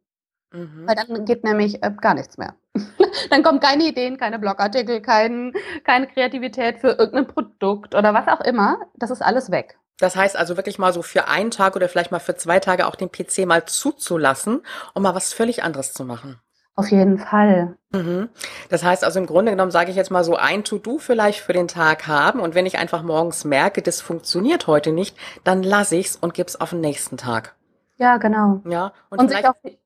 Mhm. 0.53 0.87
Weil 0.87 0.95
dann 0.95 1.25
geht 1.25 1.43
nämlich 1.43 1.83
äh, 1.83 1.90
gar 2.01 2.14
nichts 2.14 2.38
mehr. 2.38 2.55
dann 3.31 3.43
kommen 3.43 3.59
keine 3.59 3.85
Ideen, 3.85 4.17
keine 4.17 4.38
Blogartikel, 4.38 5.01
kein, 5.01 5.53
keine 5.85 6.07
Kreativität 6.07 6.79
für 6.79 6.90
irgendein 6.90 7.27
Produkt 7.27 7.95
oder 7.95 8.14
was 8.14 8.29
auch 8.29 8.40
immer. 8.40 8.79
Das 8.95 9.11
ist 9.11 9.23
alles 9.23 9.51
weg. 9.51 9.77
Das 9.99 10.17
heißt 10.17 10.37
also 10.37 10.57
wirklich 10.57 10.79
mal 10.79 10.93
so 10.93 11.03
für 11.03 11.29
einen 11.29 11.51
Tag 11.51 11.77
oder 11.77 11.88
vielleicht 11.88 12.11
mal 12.11 12.19
für 12.19 12.35
zwei 12.35 12.59
Tage 12.61 12.87
auch 12.87 12.97
den 12.97 13.12
PC 13.12 13.47
mal 13.47 13.64
zuzulassen, 13.64 14.62
um 14.93 15.03
mal 15.03 15.14
was 15.14 15.33
völlig 15.33 15.62
anderes 15.62 15.93
zu 15.93 16.05
machen. 16.05 16.40
Auf 16.77 16.91
jeden 16.91 17.19
Fall. 17.19 17.77
Mhm. 17.93 18.29
Das 18.69 18.83
heißt 18.83 19.05
also 19.05 19.21
im 19.21 19.27
Grunde 19.27 19.53
genommen 19.53 19.71
sage 19.71 19.91
ich 19.91 19.97
jetzt 19.97 20.11
mal 20.11 20.25
so 20.25 20.35
ein 20.35 20.65
To-Do 20.65 20.99
vielleicht 20.99 21.41
für 21.41 21.53
den 21.53 21.69
Tag 21.69 22.09
haben 22.09 22.41
und 22.41 22.55
wenn 22.55 22.67
ich 22.67 22.79
einfach 22.79 23.03
morgens 23.03 23.45
merke, 23.45 23.81
das 23.81 24.01
funktioniert 24.01 24.67
heute 24.67 24.91
nicht, 24.91 25.17
dann 25.45 25.63
lasse 25.63 25.97
ich's 25.97 26.17
und 26.17 26.35
gib's 26.35 26.57
auf 26.57 26.71
den 26.71 26.81
nächsten 26.81 27.17
Tag. 27.17 27.55
Ja, 27.97 28.17
genau. 28.17 28.61
Ja 28.69 28.93
und, 29.11 29.21
und 29.21 29.29
sich 29.29 29.47
auch 29.47 29.55
die, 29.65 29.79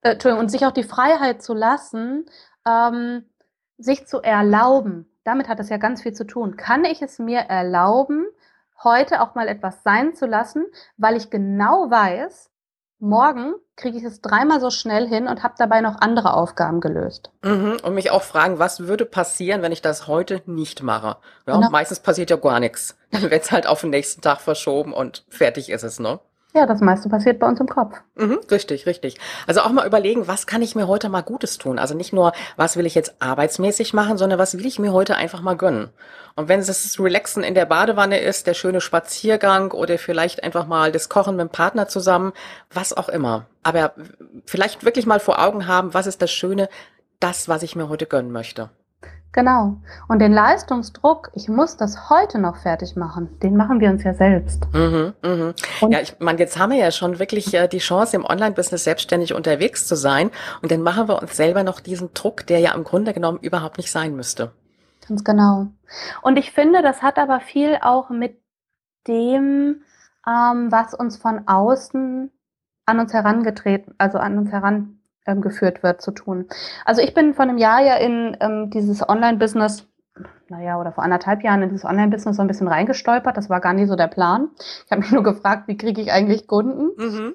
äh, 0.00 0.32
und 0.32 0.50
sich 0.50 0.64
auch 0.64 0.72
die 0.72 0.84
Freiheit 0.84 1.42
zu 1.42 1.52
lassen, 1.52 2.24
ähm, 2.66 3.24
sich 3.76 4.06
zu 4.06 4.22
erlauben. 4.22 5.06
Damit 5.24 5.48
hat 5.48 5.60
es 5.60 5.68
ja 5.68 5.76
ganz 5.76 6.02
viel 6.02 6.14
zu 6.14 6.24
tun. 6.24 6.56
Kann 6.56 6.86
ich 6.86 7.02
es 7.02 7.18
mir 7.18 7.40
erlauben, 7.40 8.26
heute 8.82 9.20
auch 9.20 9.34
mal 9.34 9.48
etwas 9.48 9.82
sein 9.82 10.14
zu 10.14 10.26
lassen, 10.26 10.64
weil 10.96 11.16
ich 11.16 11.28
genau 11.28 11.90
weiß, 11.90 12.49
morgen 13.00 13.54
kriege 13.76 13.96
ich 13.98 14.04
es 14.04 14.20
dreimal 14.20 14.60
so 14.60 14.70
schnell 14.70 15.08
hin 15.08 15.26
und 15.26 15.42
habe 15.42 15.54
dabei 15.56 15.80
noch 15.80 15.96
andere 16.00 16.34
Aufgaben 16.34 16.80
gelöst. 16.80 17.30
Mhm, 17.42 17.78
und 17.82 17.94
mich 17.94 18.10
auch 18.10 18.22
fragen, 18.22 18.58
was 18.58 18.86
würde 18.86 19.06
passieren, 19.06 19.62
wenn 19.62 19.72
ich 19.72 19.82
das 19.82 20.06
heute 20.06 20.42
nicht 20.46 20.82
mache? 20.82 21.16
Ja, 21.46 21.56
genau. 21.56 21.70
Meistens 21.70 22.00
passiert 22.00 22.30
ja 22.30 22.36
gar 22.36 22.60
nichts. 22.60 22.96
Dann 23.10 23.22
wird 23.22 23.42
es 23.42 23.50
halt 23.50 23.66
auf 23.66 23.80
den 23.80 23.90
nächsten 23.90 24.20
Tag 24.20 24.40
verschoben 24.40 24.92
und 24.92 25.24
fertig 25.28 25.70
ist 25.70 25.82
es, 25.82 25.98
ne? 25.98 26.20
Ja, 26.52 26.66
das 26.66 26.80
meiste 26.80 27.08
passiert 27.08 27.38
bei 27.38 27.46
uns 27.46 27.60
im 27.60 27.68
Kopf. 27.68 28.00
Mhm, 28.16 28.40
richtig, 28.50 28.86
richtig. 28.86 29.18
Also 29.46 29.60
auch 29.60 29.70
mal 29.70 29.86
überlegen, 29.86 30.26
was 30.26 30.48
kann 30.48 30.62
ich 30.62 30.74
mir 30.74 30.88
heute 30.88 31.08
mal 31.08 31.20
Gutes 31.22 31.58
tun? 31.58 31.78
Also 31.78 31.94
nicht 31.94 32.12
nur, 32.12 32.32
was 32.56 32.76
will 32.76 32.86
ich 32.86 32.96
jetzt 32.96 33.14
arbeitsmäßig 33.20 33.94
machen, 33.94 34.18
sondern 34.18 34.38
was 34.38 34.58
will 34.58 34.66
ich 34.66 34.80
mir 34.80 34.92
heute 34.92 35.14
einfach 35.14 35.42
mal 35.42 35.56
gönnen? 35.56 35.90
Und 36.34 36.48
wenn 36.48 36.58
es 36.58 36.66
das 36.66 36.98
Relaxen 36.98 37.44
in 37.44 37.54
der 37.54 37.66
Badewanne 37.66 38.18
ist, 38.18 38.48
der 38.48 38.54
schöne 38.54 38.80
Spaziergang 38.80 39.70
oder 39.70 39.96
vielleicht 39.96 40.42
einfach 40.42 40.66
mal 40.66 40.90
das 40.90 41.08
Kochen 41.08 41.36
mit 41.36 41.48
dem 41.48 41.52
Partner 41.52 41.86
zusammen, 41.86 42.32
was 42.72 42.96
auch 42.96 43.08
immer. 43.08 43.46
Aber 43.62 43.94
vielleicht 44.44 44.84
wirklich 44.84 45.06
mal 45.06 45.20
vor 45.20 45.40
Augen 45.40 45.68
haben, 45.68 45.94
was 45.94 46.08
ist 46.08 46.20
das 46.20 46.32
Schöne, 46.32 46.68
das, 47.20 47.48
was 47.48 47.62
ich 47.62 47.76
mir 47.76 47.88
heute 47.88 48.06
gönnen 48.06 48.32
möchte. 48.32 48.70
Genau. 49.32 49.76
Und 50.08 50.18
den 50.18 50.32
Leistungsdruck, 50.32 51.30
ich 51.34 51.48
muss 51.48 51.76
das 51.76 52.10
heute 52.10 52.38
noch 52.38 52.56
fertig 52.56 52.96
machen, 52.96 53.38
den 53.40 53.56
machen 53.56 53.78
wir 53.78 53.88
uns 53.90 54.02
ja 54.02 54.12
selbst. 54.12 54.66
Mhm, 54.72 55.14
mhm. 55.22 55.54
Ja, 55.88 56.00
ich 56.00 56.18
meine, 56.18 56.38
jetzt 56.40 56.58
haben 56.58 56.72
wir 56.72 56.78
ja 56.78 56.90
schon 56.90 57.20
wirklich 57.20 57.54
äh, 57.54 57.68
die 57.68 57.78
Chance, 57.78 58.16
im 58.16 58.24
Online-Business 58.24 58.82
selbstständig 58.82 59.32
unterwegs 59.34 59.86
zu 59.86 59.94
sein. 59.94 60.30
Und 60.62 60.72
dann 60.72 60.82
machen 60.82 61.06
wir 61.06 61.22
uns 61.22 61.36
selber 61.36 61.62
noch 61.62 61.78
diesen 61.78 62.12
Druck, 62.12 62.46
der 62.48 62.58
ja 62.58 62.74
im 62.74 62.82
Grunde 62.82 63.12
genommen 63.12 63.38
überhaupt 63.40 63.78
nicht 63.78 63.92
sein 63.92 64.16
müsste. 64.16 64.50
Ganz 65.06 65.22
genau. 65.22 65.68
Und 66.22 66.36
ich 66.36 66.50
finde, 66.50 66.82
das 66.82 67.02
hat 67.02 67.16
aber 67.16 67.38
viel 67.40 67.78
auch 67.82 68.10
mit 68.10 68.40
dem, 69.06 69.82
ähm, 70.26 70.72
was 70.72 70.92
uns 70.92 71.16
von 71.16 71.46
außen 71.46 72.32
an 72.86 73.00
uns 73.00 73.12
herangetreten, 73.12 73.94
also 73.98 74.18
an 74.18 74.38
uns 74.38 74.50
heran 74.50 74.99
ähm, 75.30 75.40
geführt 75.40 75.82
wird, 75.82 76.02
zu 76.02 76.10
tun. 76.10 76.48
Also 76.84 77.00
ich 77.02 77.14
bin 77.14 77.34
vor 77.34 77.44
einem 77.44 77.58
Jahr 77.58 77.80
ja 77.80 77.96
in 77.96 78.36
ähm, 78.40 78.70
dieses 78.70 79.08
Online-Business 79.08 79.86
naja, 80.48 80.78
oder 80.78 80.92
vor 80.92 81.04
anderthalb 81.04 81.42
Jahren 81.42 81.62
in 81.62 81.70
dieses 81.70 81.84
Online-Business 81.84 82.36
so 82.36 82.42
ein 82.42 82.48
bisschen 82.48 82.68
reingestolpert. 82.68 83.36
Das 83.36 83.48
war 83.48 83.60
gar 83.60 83.72
nie 83.72 83.86
so 83.86 83.96
der 83.96 84.08
Plan. 84.08 84.50
Ich 84.84 84.90
habe 84.90 85.00
mich 85.00 85.12
nur 85.12 85.22
gefragt, 85.22 85.68
wie 85.68 85.76
kriege 85.76 86.00
ich 86.00 86.12
eigentlich 86.12 86.46
Kunden? 86.46 86.90
Mhm. 86.96 87.34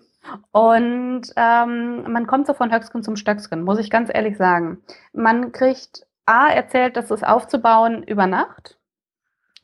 Und 0.52 1.22
ähm, 1.36 2.12
man 2.12 2.28
kommt 2.28 2.48
so 2.48 2.54
von 2.54 2.74
Höcksken 2.74 3.04
zum 3.04 3.16
Stöcksken, 3.16 3.64
muss 3.64 3.80
ich 3.80 3.90
ganz 3.90 4.10
ehrlich 4.14 4.38
sagen. 4.38 4.82
Man 5.14 5.52
kriegt 5.52 6.06
A 6.26 6.48
erzählt, 6.48 6.98
das 6.98 7.12
ist 7.12 7.26
aufzubauen 7.26 8.04
über 8.04 8.26
Nacht. 8.26 8.80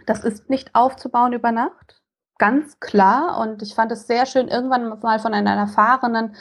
Das 0.06 0.24
ist 0.24 0.50
nicht 0.50 0.76
aufzubauen 0.76 1.34
über 1.34 1.52
Nacht. 1.52 2.02
Ganz 2.38 2.80
klar. 2.80 3.40
Und 3.40 3.62
ich 3.62 3.76
fand 3.76 3.92
es 3.92 4.08
sehr 4.08 4.26
schön, 4.26 4.48
irgendwann 4.48 5.00
mal 5.00 5.20
von 5.20 5.34
einer 5.34 5.56
erfahrenen 5.56 6.36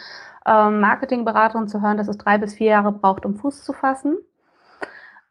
äh, 0.46 0.70
Marketingberaterin 0.70 1.68
zu 1.68 1.82
hören, 1.82 1.96
dass 1.96 2.08
es 2.08 2.18
drei 2.18 2.38
bis 2.38 2.54
vier 2.54 2.68
Jahre 2.68 2.92
braucht, 2.92 3.26
um 3.26 3.36
Fuß 3.36 3.64
zu 3.64 3.72
fassen. 3.72 4.18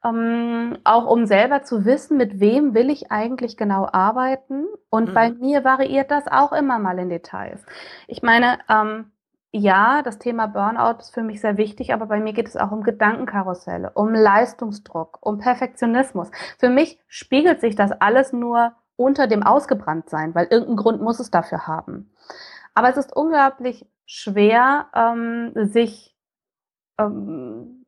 Ähm, 0.04 0.78
auch 0.86 1.08
um 1.08 1.26
selber 1.26 1.64
zu 1.64 1.84
wissen, 1.84 2.18
mit 2.18 2.40
wem 2.40 2.74
will 2.74 2.90
ich 2.90 3.12
eigentlich 3.12 3.58
genau 3.58 3.88
arbeiten. 3.92 4.66
Und 4.90 5.10
mhm. 5.10 5.14
bei 5.14 5.32
mir 5.32 5.64
variiert 5.64 6.10
das 6.12 6.28
auch 6.28 6.54
immer 6.54 6.80
mal 6.80 7.00
in 7.00 7.10
Details. 7.10 7.66
Ich 8.08 8.24
meine, 8.24 8.60
ähm, 8.70 9.12
ja, 9.52 10.04
das 10.04 10.20
Thema 10.20 10.48
Burnout 10.48 11.00
ist 11.00 11.14
für 11.14 11.24
mich 11.24 11.42
sehr 11.42 11.58
wichtig, 11.58 11.92
aber 11.92 12.06
bei 12.06 12.20
mir 12.20 12.34
geht 12.34 12.48
es 12.48 12.56
auch 12.56 12.72
um 12.72 12.84
Gedankenkarusselle, 12.84 13.92
um 13.96 14.14
Leistungsdruck, 14.14 15.18
um 15.22 15.40
Perfektionismus. 15.40 16.30
Für 16.60 16.70
mich 16.70 17.00
spiegelt 17.08 17.60
sich 17.60 17.76
das 17.76 17.92
alles 17.92 18.32
nur 18.32 18.74
unter 18.96 19.28
dem 19.28 19.44
Ausgebranntsein, 19.44 20.36
weil 20.36 20.48
irgendeinen 20.52 20.78
Grund 20.78 21.02
muss 21.02 21.20
es 21.20 21.32
dafür 21.32 21.66
haben. 21.66 22.12
Aber 22.76 22.90
es 22.90 22.98
ist 22.98 23.16
unglaublich 23.16 23.88
schwer, 24.10 24.88
ähm, 24.96 25.52
sich 25.56 26.16
ähm, 26.98 27.86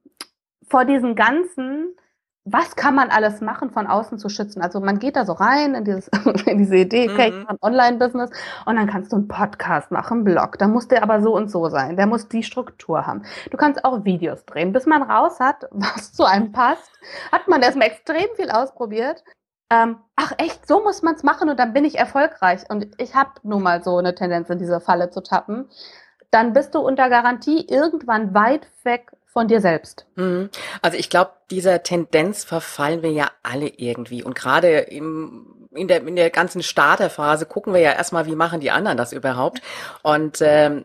vor 0.67 0.86
diesen 0.86 1.15
ganzen 1.15 1.95
was 2.43 2.75
kann 2.75 2.95
man 2.95 3.12
alles 3.12 3.39
machen, 3.39 3.69
von 3.69 3.86
außen 3.86 4.17
zu 4.17 4.27
schützen? 4.27 4.62
Also 4.62 4.79
man 4.79 4.97
geht 4.97 5.15
da 5.15 5.25
so 5.25 5.34
rein 5.34 5.75
in, 5.75 5.86
dieses, 5.86 6.07
in 6.45 6.57
diese 6.57 6.77
Idee, 6.77 7.10
okay, 7.10 7.31
mhm. 7.31 7.38
ich 7.38 7.43
mache 7.43 7.53
ein 7.53 7.57
Online-Business 7.62 8.31
und 8.65 8.75
dann 8.75 8.88
kannst 8.88 9.12
du 9.12 9.17
einen 9.17 9.27
Podcast 9.27 9.91
machen, 9.91 10.17
einen 10.17 10.23
Blog. 10.23 10.57
Da 10.57 10.67
muss 10.67 10.88
der 10.88 11.03
aber 11.03 11.21
so 11.21 11.36
und 11.36 11.51
so 11.51 11.69
sein. 11.69 11.97
Der 11.97 12.07
muss 12.07 12.27
die 12.29 12.43
Struktur 12.43 13.05
haben. 13.05 13.23
Du 13.51 13.57
kannst 13.57 13.86
auch 13.86 14.05
Videos 14.05 14.43
drehen. 14.45 14.73
Bis 14.73 14.88
man 14.88 15.03
raus 15.03 15.39
hat, 15.39 15.67
was 15.71 16.13
zu 16.13 16.23
einem 16.23 16.51
passt, 16.51 16.89
hat 17.31 17.47
man 17.47 17.62
erstmal 17.62 17.88
extrem 17.88 18.27
viel 18.36 18.49
ausprobiert. 18.49 19.23
Ähm, 19.71 19.97
ach 20.15 20.34
echt, 20.38 20.67
so 20.67 20.81
muss 20.84 21.03
man 21.03 21.15
es 21.15 21.23
machen 21.23 21.49
und 21.49 21.60
dann 21.60 21.73
bin 21.73 21.86
ich 21.86 21.97
erfolgreich. 21.97 22.63
Und 22.69 22.88
ich 22.97 23.15
habe 23.15 23.31
nun 23.43 23.62
mal 23.62 23.84
so 23.84 23.97
eine 23.97 24.15
Tendenz, 24.15 24.49
in 24.49 24.57
diese 24.57 24.81
Falle 24.81 25.12
zu 25.12 25.21
tappen. 25.21 25.69
Dann 26.32 26.54
bist 26.54 26.74
du 26.76 26.80
unter 26.80 27.10
Garantie 27.10 27.67
irgendwann 27.70 28.34
weit 28.34 28.67
weg 28.84 29.12
von 29.26 29.48
dir 29.48 29.62
selbst. 29.62 30.06
Mhm. 30.15 30.50
Also 30.82 30.98
ich 30.98 31.10
glaube, 31.10 31.32
dieser 31.50 31.84
Tendenz 31.84 32.44
verfallen 32.44 33.02
wir 33.02 33.12
ja 33.12 33.32
alle 33.44 33.67
irgendwie. 33.67 34.24
Und 34.24 34.36
gerade 34.36 34.80
im, 34.80 35.67
in, 35.72 35.88
der, 35.88 36.06
in 36.06 36.15
der 36.15 36.30
ganzen 36.30 36.63
Starterphase 36.63 37.46
gucken 37.46 37.74
wir 37.74 37.82
ja 37.82 37.91
erstmal, 37.91 38.26
wie 38.26 38.36
machen 38.36 38.60
die 38.60 38.72
anderen 38.72 38.98
das 38.98 39.13
überhaupt. 39.13 39.62
Und 40.04 40.39
ähm, 40.41 40.84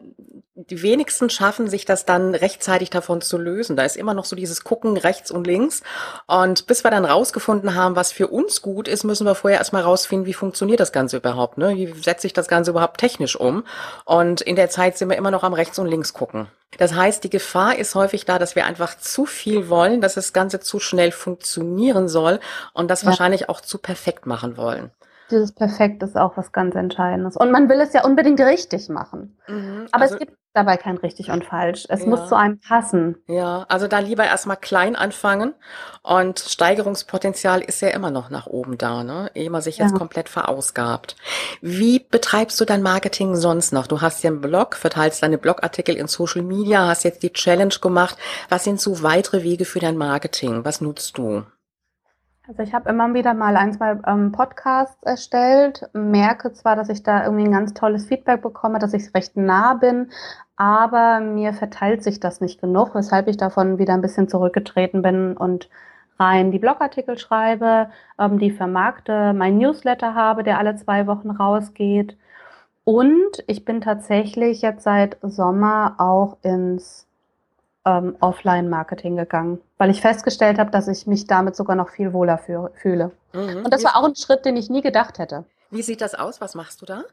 die 0.57 0.81
wenigsten 0.81 1.29
schaffen 1.29 1.69
sich 1.69 1.85
das 1.85 2.07
dann 2.07 2.35
rechtzeitig 2.35 2.89
davon 2.89 3.21
zu 3.21 3.37
lösen. 3.37 3.77
Da 3.77 3.85
ist 3.85 3.97
immer 3.97 4.15
noch 4.15 4.25
so 4.25 4.35
dieses 4.35 4.65
Gucken 4.65 4.97
rechts 4.97 5.31
und 5.31 5.47
links. 5.47 5.83
Und 6.27 6.67
bis 6.67 6.83
wir 6.83 6.91
dann 6.91 7.05
rausgefunden 7.05 7.75
haben, 7.75 7.95
was 7.95 8.11
für 8.11 8.29
uns 8.29 8.63
gut 8.63 8.89
ist, 8.89 9.05
müssen 9.05 9.27
wir 9.27 9.35
vorher 9.35 9.59
erstmal 9.59 9.83
rausfinden, 9.83 10.27
wie 10.27 10.33
funktioniert 10.33 10.81
das 10.81 10.93
Ganze 10.93 11.19
überhaupt, 11.19 11.59
ne? 11.59 11.77
Wie 11.77 11.93
setze 12.01 12.27
ich 12.27 12.33
das 12.33 12.49
Ganze 12.49 12.71
überhaupt 12.71 12.99
technisch 12.99 13.37
um? 13.37 13.65
Und 14.07 14.41
in 14.41 14.57
der 14.57 14.71
Zeit 14.71 14.97
sind 14.97 15.11
wir 15.11 15.19
immer 15.19 15.31
noch 15.31 15.43
am 15.43 15.53
rechts 15.53 15.79
und 15.79 15.89
links 15.89 16.15
gucken. 16.15 16.49
Das 16.79 16.95
heißt, 16.95 17.23
die 17.23 17.31
Gefahr 17.31 17.77
ist 17.77 17.95
häufig 17.95 18.25
da, 18.25 18.39
dass 18.39 18.57
wir 18.57 18.65
einfach 18.65 18.99
zu 18.99 19.27
viel 19.27 19.69
wollen, 19.69 20.01
dass 20.01 20.15
das 20.15 20.33
Ganze 20.33 20.61
zu 20.61 20.81
schnell 20.81 21.13
funktionieren 21.13 22.09
soll 22.09 22.41
und 22.73 22.91
das 22.91 23.03
ja. 23.03 23.09
wahrscheinlich 23.09 23.51
auch 23.51 23.61
zu 23.61 23.77
perfekt 23.77 24.25
machen 24.25 24.57
wollen. 24.57 24.91
Dieses 25.31 25.53
Perfekt 25.53 26.03
ist 26.03 26.17
auch 26.17 26.37
was 26.37 26.53
ganz 26.53 26.75
Entscheidendes. 26.75 27.37
Und 27.37 27.51
man 27.51 27.69
will 27.69 27.81
es 27.81 27.93
ja 27.93 28.05
unbedingt 28.05 28.41
richtig 28.41 28.89
machen. 28.89 29.37
Mhm, 29.49 29.87
Aber 29.91 30.03
also, 30.03 30.15
es 30.15 30.21
gibt 30.21 30.37
dabei 30.57 30.77
kein 30.77 30.97
richtig 30.97 31.31
und 31.31 31.45
falsch. 31.45 31.87
Es 31.89 32.01
ja. 32.01 32.07
muss 32.07 32.29
zu 32.29 32.35
einem 32.35 32.59
passen. 32.59 33.17
Ja, 33.29 33.67
also 33.69 33.87
da 33.87 33.99
lieber 33.99 34.25
erstmal 34.25 34.57
klein 34.57 34.97
anfangen 34.97 35.55
und 36.03 36.41
Steigerungspotenzial 36.41 37.61
ist 37.61 37.83
ja 37.83 37.89
immer 37.89 38.11
noch 38.11 38.31
nach 38.31 38.47
oben 38.47 38.79
da, 38.79 39.05
ne? 39.05 39.31
Ehe 39.35 39.51
man 39.51 39.61
sich 39.61 39.79
jetzt 39.79 39.93
ja. 39.93 39.99
komplett 39.99 40.29
verausgabt. 40.29 41.17
Wie 41.61 41.99
betreibst 41.99 42.59
du 42.61 42.65
dein 42.65 42.83
Marketing 42.83 43.37
sonst 43.37 43.73
noch? 43.73 43.87
Du 43.87 44.01
hast 44.01 44.25
ja 44.25 44.31
einen 44.31 44.41
Blog, 44.41 44.77
verteilst 44.77 45.23
deine 45.23 45.39
Blogartikel 45.39 45.97
in 45.97 46.09
Social 46.09 46.43
Media, 46.43 46.87
hast 46.87 47.05
jetzt 47.05 47.23
die 47.23 47.33
Challenge 47.33 47.75
gemacht. 47.81 48.17
Was 48.49 48.65
sind 48.65 48.81
so 48.81 49.03
weitere 49.03 49.43
Wege 49.43 49.67
für 49.67 49.81
dein 49.81 49.99
Marketing? 49.99 50.65
Was 50.65 50.81
nutzt 50.81 51.19
du? 51.19 51.45
Also 52.49 52.63
ich 52.63 52.73
habe 52.75 52.89
immer 52.89 53.13
wieder 53.13 53.35
mal 53.35 53.57
ein, 53.57 53.73
zwei 53.73 53.99
ähm, 54.07 54.31
Podcasts 54.31 55.03
erstellt, 55.03 55.89
merke 55.93 56.53
zwar, 56.53 56.77
dass 56.77 56.89
ich 56.89 57.03
da 57.03 57.25
irgendwie 57.25 57.45
ein 57.45 57.51
ganz 57.53 57.75
tolles 57.75 58.07
Feedback 58.07 58.41
bekomme, 58.41 58.79
dass 58.79 58.95
ich 58.95 59.13
recht 59.15 59.37
nah 59.37 59.75
bin, 59.75 60.11
aber 60.55 61.19
mir 61.19 61.53
verteilt 61.53 62.05
sich 62.05 62.21
das 62.21 62.41
nicht 62.41 62.61
genug, 62.61 62.95
weshalb 62.95 63.27
ich 63.27 63.37
davon 63.37 63.79
wieder 63.79 63.95
ein 63.95 64.01
bisschen 64.01 64.29
zurückgetreten 64.29 65.03
bin 65.03 65.37
und 65.37 65.69
rein 66.21 66.53
die 66.53 66.61
Blogartikel 66.61 67.19
schreibe, 67.19 67.91
ähm, 68.19 68.39
die 68.39 68.53
vermarkte, 68.53 69.33
mein 69.33 69.59
Newsletter 69.59 70.15
habe, 70.15 70.45
der 70.45 70.59
alle 70.59 70.77
zwei 70.77 71.09
Wochen 71.09 71.31
rausgeht. 71.31 72.17
Und 72.85 73.43
ich 73.49 73.65
bin 73.65 73.81
tatsächlich 73.81 74.63
jetzt 74.63 74.85
seit 74.85 75.19
Sommer 75.23 75.97
auch 75.99 76.39
ins 76.43 77.06
ähm, 77.87 78.17
Offline-Marketing 78.21 79.17
gegangen, 79.17 79.61
weil 79.79 79.91
ich 79.91 80.03
festgestellt 80.03 80.59
habe, 80.59 80.71
dass 80.71 80.89
ich 80.89 81.07
mich 81.07 81.27
damit 81.27 81.57
sogar 81.57 81.77
noch 81.77 81.89
viel 81.89 82.13
wohler 82.13 82.39
fühle. 82.39 83.13
Mhm. 83.33 83.65
Und 83.65 83.73
das 83.73 83.85
war 83.85 83.97
auch 83.97 84.05
ein 84.05 84.17
Schritt, 84.17 84.45
den 84.45 84.57
ich 84.57 84.69
nie 84.69 84.83
gedacht 84.83 85.19
hätte. 85.19 85.45
Wie 85.71 85.83
sieht 85.83 86.01
das 86.01 86.15
aus? 86.15 86.41
Was 86.41 86.55
machst 86.55 86.83
du 86.83 86.87
da? 86.87 87.05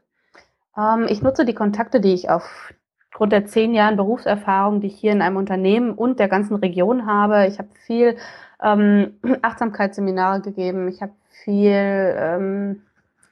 Ähm, 0.76 1.06
ich 1.08 1.22
nutze 1.22 1.44
die 1.44 1.54
Kontakte, 1.54 2.00
die 2.00 2.12
ich 2.12 2.28
aufgrund 2.28 3.32
der 3.32 3.46
zehn 3.46 3.72
Jahren 3.72 3.96
Berufserfahrung, 3.96 4.80
die 4.80 4.88
ich 4.88 4.96
hier 4.96 5.12
in 5.12 5.22
einem 5.22 5.36
Unternehmen 5.36 5.92
und 5.92 6.18
der 6.18 6.28
ganzen 6.28 6.56
Region 6.56 7.06
habe. 7.06 7.46
Ich 7.46 7.58
habe 7.58 7.68
viel 7.86 8.16
ähm, 8.60 9.18
Achtsamkeitsseminare 9.42 10.40
gegeben. 10.40 10.88
Ich 10.88 11.00
habe 11.00 11.12
viel 11.44 12.16
ähm, 12.18 12.82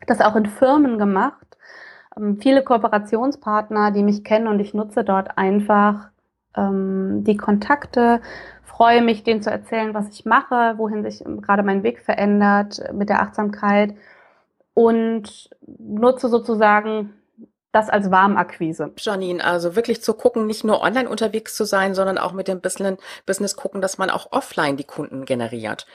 das 0.06 0.20
auch 0.20 0.36
in 0.36 0.46
Firmen 0.46 0.98
gemacht. 0.98 1.56
Ähm, 2.16 2.38
viele 2.40 2.62
Kooperationspartner, 2.62 3.90
die 3.90 4.04
mich 4.04 4.22
kennen 4.22 4.46
und 4.46 4.60
ich 4.60 4.74
nutze 4.74 5.02
dort 5.02 5.36
einfach 5.38 6.11
ähm, 6.56 7.24
die 7.24 7.36
Kontakte, 7.36 8.20
freue 8.64 9.02
mich, 9.02 9.22
denen 9.22 9.42
zu 9.42 9.50
erzählen, 9.50 9.94
was 9.94 10.08
ich 10.08 10.24
mache, 10.24 10.74
wohin 10.76 11.02
sich 11.02 11.22
gerade 11.42 11.62
mein 11.62 11.82
Weg 11.82 12.00
verändert 12.00 12.82
mit 12.92 13.08
der 13.08 13.22
Achtsamkeit 13.22 13.94
und 14.74 15.50
nutze 15.78 16.28
sozusagen 16.28 17.14
das 17.72 17.88
als 17.88 18.10
Warmakquise. 18.10 18.92
Janine, 18.98 19.42
also 19.42 19.76
wirklich 19.76 20.02
zu 20.02 20.14
gucken, 20.14 20.46
nicht 20.46 20.62
nur 20.62 20.82
online 20.82 21.08
unterwegs 21.08 21.56
zu 21.56 21.64
sein, 21.64 21.94
sondern 21.94 22.18
auch 22.18 22.32
mit 22.32 22.46
dem 22.48 22.60
Business 22.60 23.56
gucken, 23.56 23.80
dass 23.80 23.98
man 23.98 24.10
auch 24.10 24.28
offline 24.30 24.76
die 24.76 24.84
Kunden 24.84 25.24
generiert. 25.24 25.86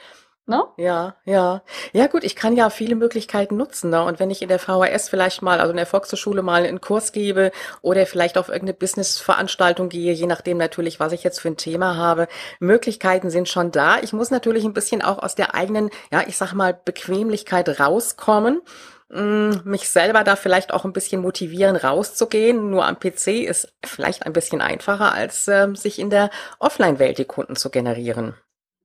Ne? 0.48 0.64
Ja, 0.78 1.14
ja. 1.26 1.62
Ja 1.92 2.06
gut, 2.06 2.24
ich 2.24 2.34
kann 2.34 2.56
ja 2.56 2.70
viele 2.70 2.94
Möglichkeiten 2.94 3.58
nutzen. 3.58 3.90
Ne? 3.90 4.02
Und 4.02 4.18
wenn 4.18 4.30
ich 4.30 4.40
in 4.40 4.48
der 4.48 4.58
VHS 4.58 5.10
vielleicht 5.10 5.42
mal, 5.42 5.60
also 5.60 5.72
in 5.72 5.76
der 5.76 5.84
Volkshochschule 5.84 6.40
mal 6.40 6.64
einen 6.64 6.80
Kurs 6.80 7.12
gebe 7.12 7.52
oder 7.82 8.06
vielleicht 8.06 8.38
auf 8.38 8.48
irgendeine 8.48 8.72
Business-Veranstaltung 8.72 9.90
gehe, 9.90 10.14
je 10.14 10.26
nachdem 10.26 10.56
natürlich, 10.56 11.00
was 11.00 11.12
ich 11.12 11.22
jetzt 11.22 11.40
für 11.40 11.48
ein 11.48 11.58
Thema 11.58 11.96
habe, 11.96 12.28
Möglichkeiten 12.60 13.28
sind 13.28 13.50
schon 13.50 13.72
da. 13.72 13.98
Ich 14.00 14.14
muss 14.14 14.30
natürlich 14.30 14.64
ein 14.64 14.72
bisschen 14.72 15.02
auch 15.02 15.18
aus 15.18 15.34
der 15.34 15.54
eigenen, 15.54 15.90
ja, 16.10 16.22
ich 16.26 16.38
sag 16.38 16.54
mal, 16.54 16.72
Bequemlichkeit 16.72 17.78
rauskommen 17.78 18.62
mm, 19.10 19.50
mich 19.64 19.90
selber 19.90 20.24
da 20.24 20.34
vielleicht 20.34 20.72
auch 20.72 20.86
ein 20.86 20.94
bisschen 20.94 21.20
motivieren, 21.20 21.76
rauszugehen. 21.76 22.70
Nur 22.70 22.86
am 22.86 22.98
PC 22.98 23.44
ist 23.46 23.74
vielleicht 23.84 24.24
ein 24.24 24.32
bisschen 24.32 24.62
einfacher, 24.62 25.12
als 25.12 25.46
ähm, 25.46 25.76
sich 25.76 25.98
in 25.98 26.08
der 26.08 26.30
Offline-Welt 26.58 27.18
die 27.18 27.26
Kunden 27.26 27.54
zu 27.54 27.68
generieren. 27.68 28.34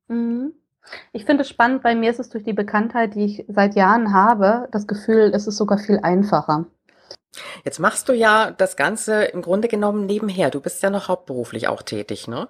Mhm. 0.10 0.56
Ich 1.12 1.26
finde 1.26 1.44
es 1.44 1.50
spannend, 1.50 1.84
bei 1.84 1.96
mir 1.96 2.10
ist 2.12 2.20
es 2.20 2.30
durch 2.30 2.44
die 2.44 2.54
Bekanntheit, 2.54 3.16
die 3.16 3.26
ich 3.26 3.46
seit 3.48 3.76
Jahren 3.76 4.14
habe, 4.14 4.68
das 4.72 4.88
Gefühl, 4.88 5.32
es 5.34 5.48
ist 5.48 5.58
sogar 5.58 5.78
viel 5.78 6.00
einfacher. 6.02 6.66
Jetzt 7.64 7.80
machst 7.80 8.10
du 8.10 8.14
ja 8.14 8.52
das 8.52 8.76
Ganze 8.76 9.24
im 9.24 9.42
Grunde 9.42 9.68
genommen 9.68 10.06
nebenher. 10.06 10.50
Du 10.52 10.62
bist 10.62 10.84
ja 10.84 10.90
noch 10.90 11.08
hauptberuflich 11.08 11.68
auch 11.68 11.82
tätig, 11.82 12.28
ne? 12.28 12.50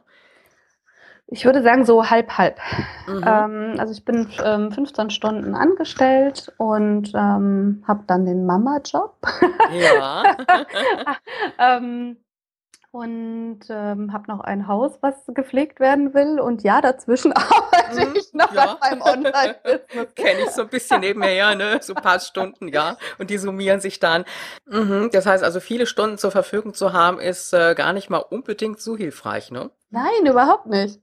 Ich 1.28 1.46
würde 1.46 1.64
sagen, 1.64 1.86
so 1.86 2.10
halb, 2.10 2.38
halb. 2.38 2.60
Mhm. 3.08 3.24
Ähm, 3.26 3.76
also 3.80 3.94
ich 3.94 4.04
bin 4.04 4.30
ähm, 4.44 4.72
15 4.72 5.10
Stunden 5.10 5.56
angestellt 5.56 6.52
und 6.58 7.14
ähm, 7.16 7.84
habe 7.88 8.04
dann 8.08 8.26
den 8.26 8.46
Mama-Job. 8.46 9.16
Ja. 9.72 10.24
und 12.94 13.62
ähm, 13.70 14.14
habe 14.14 14.26
noch 14.28 14.40
ein 14.40 14.68
Haus, 14.68 14.92
was 15.02 15.16
gepflegt 15.30 15.80
werden 15.80 16.14
will. 16.14 16.40
Und 16.40 16.62
ja, 16.62 16.80
dazwischen 16.80 17.34
arbeite 17.34 18.06
mhm, 18.06 18.16
ich 18.16 18.32
noch 18.34 18.54
ja. 18.54 18.78
beim 18.80 19.02
Online-Business. 19.02 20.08
Kenne 20.16 20.42
ich 20.44 20.52
so 20.52 20.62
ein 20.62 20.68
bisschen 20.68 21.00
nebenher, 21.00 21.56
ne? 21.56 21.80
so 21.82 21.96
ein 21.96 22.04
paar 22.04 22.20
Stunden, 22.20 22.68
ja. 22.68 22.98
Und 23.18 23.32
die 23.32 23.40
summieren 23.40 23.80
sich 23.80 24.00
dann. 24.00 24.26
Mhm. 24.68 25.10
Das 25.12 25.26
heißt 25.26 25.44
also, 25.44 25.60
viele 25.60 25.88
Stunden 25.88 26.20
zur 26.20 26.30
Verfügung 26.30 26.76
zu 26.76 26.94
haben, 26.94 27.20
ist 27.20 27.52
äh, 27.52 27.74
gar 27.74 27.94
nicht 27.94 28.12
mal 28.12 28.20
unbedingt 28.20 28.80
so 28.80 28.96
hilfreich, 28.96 29.50
ne? 29.50 29.72
Nein, 29.90 30.28
überhaupt 30.28 30.68
nicht. 30.68 31.00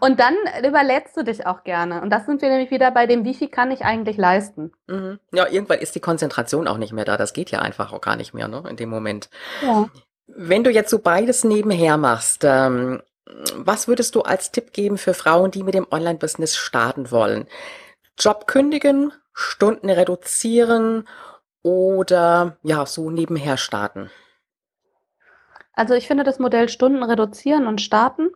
Und 0.00 0.18
dann 0.18 0.34
überlädst 0.66 1.16
du 1.16 1.22
dich 1.22 1.46
auch 1.46 1.62
gerne. 1.62 2.02
Und 2.02 2.10
das 2.10 2.26
sind 2.26 2.42
wir 2.42 2.48
nämlich 2.48 2.72
wieder 2.72 2.90
bei 2.90 3.06
dem, 3.06 3.24
wie 3.24 3.34
viel 3.34 3.48
kann 3.48 3.70
ich 3.70 3.84
eigentlich 3.84 4.16
leisten? 4.16 4.72
Mhm. 4.88 5.20
Ja, 5.32 5.46
irgendwann 5.46 5.78
ist 5.78 5.94
die 5.94 6.00
Konzentration 6.00 6.66
auch 6.66 6.78
nicht 6.78 6.92
mehr 6.92 7.04
da. 7.04 7.16
Das 7.16 7.32
geht 7.32 7.52
ja 7.52 7.60
einfach 7.60 7.92
auch 7.92 8.00
gar 8.00 8.16
nicht 8.16 8.34
mehr, 8.34 8.48
ne, 8.48 8.64
in 8.68 8.76
dem 8.76 8.88
Moment. 8.88 9.30
Ja. 9.62 9.88
Wenn 10.28 10.64
du 10.64 10.70
jetzt 10.70 10.90
so 10.90 10.98
beides 10.98 11.44
nebenher 11.44 11.96
machst, 11.96 12.44
ähm, 12.44 13.02
was 13.54 13.88
würdest 13.88 14.14
du 14.14 14.22
als 14.22 14.52
Tipp 14.52 14.72
geben 14.72 14.98
für 14.98 15.14
Frauen, 15.14 15.50
die 15.50 15.62
mit 15.62 15.74
dem 15.74 15.86
Online-Business 15.90 16.56
starten 16.56 17.10
wollen? 17.10 17.46
Job 18.18 18.46
kündigen, 18.46 19.12
Stunden 19.32 19.90
reduzieren 19.90 21.08
oder 21.62 22.56
ja, 22.62 22.86
so 22.86 23.10
nebenher 23.10 23.56
starten? 23.56 24.10
Also 25.72 25.94
ich 25.94 26.06
finde 26.06 26.24
das 26.24 26.38
Modell 26.38 26.68
Stunden 26.68 27.02
reduzieren 27.02 27.66
und 27.66 27.80
starten 27.80 28.30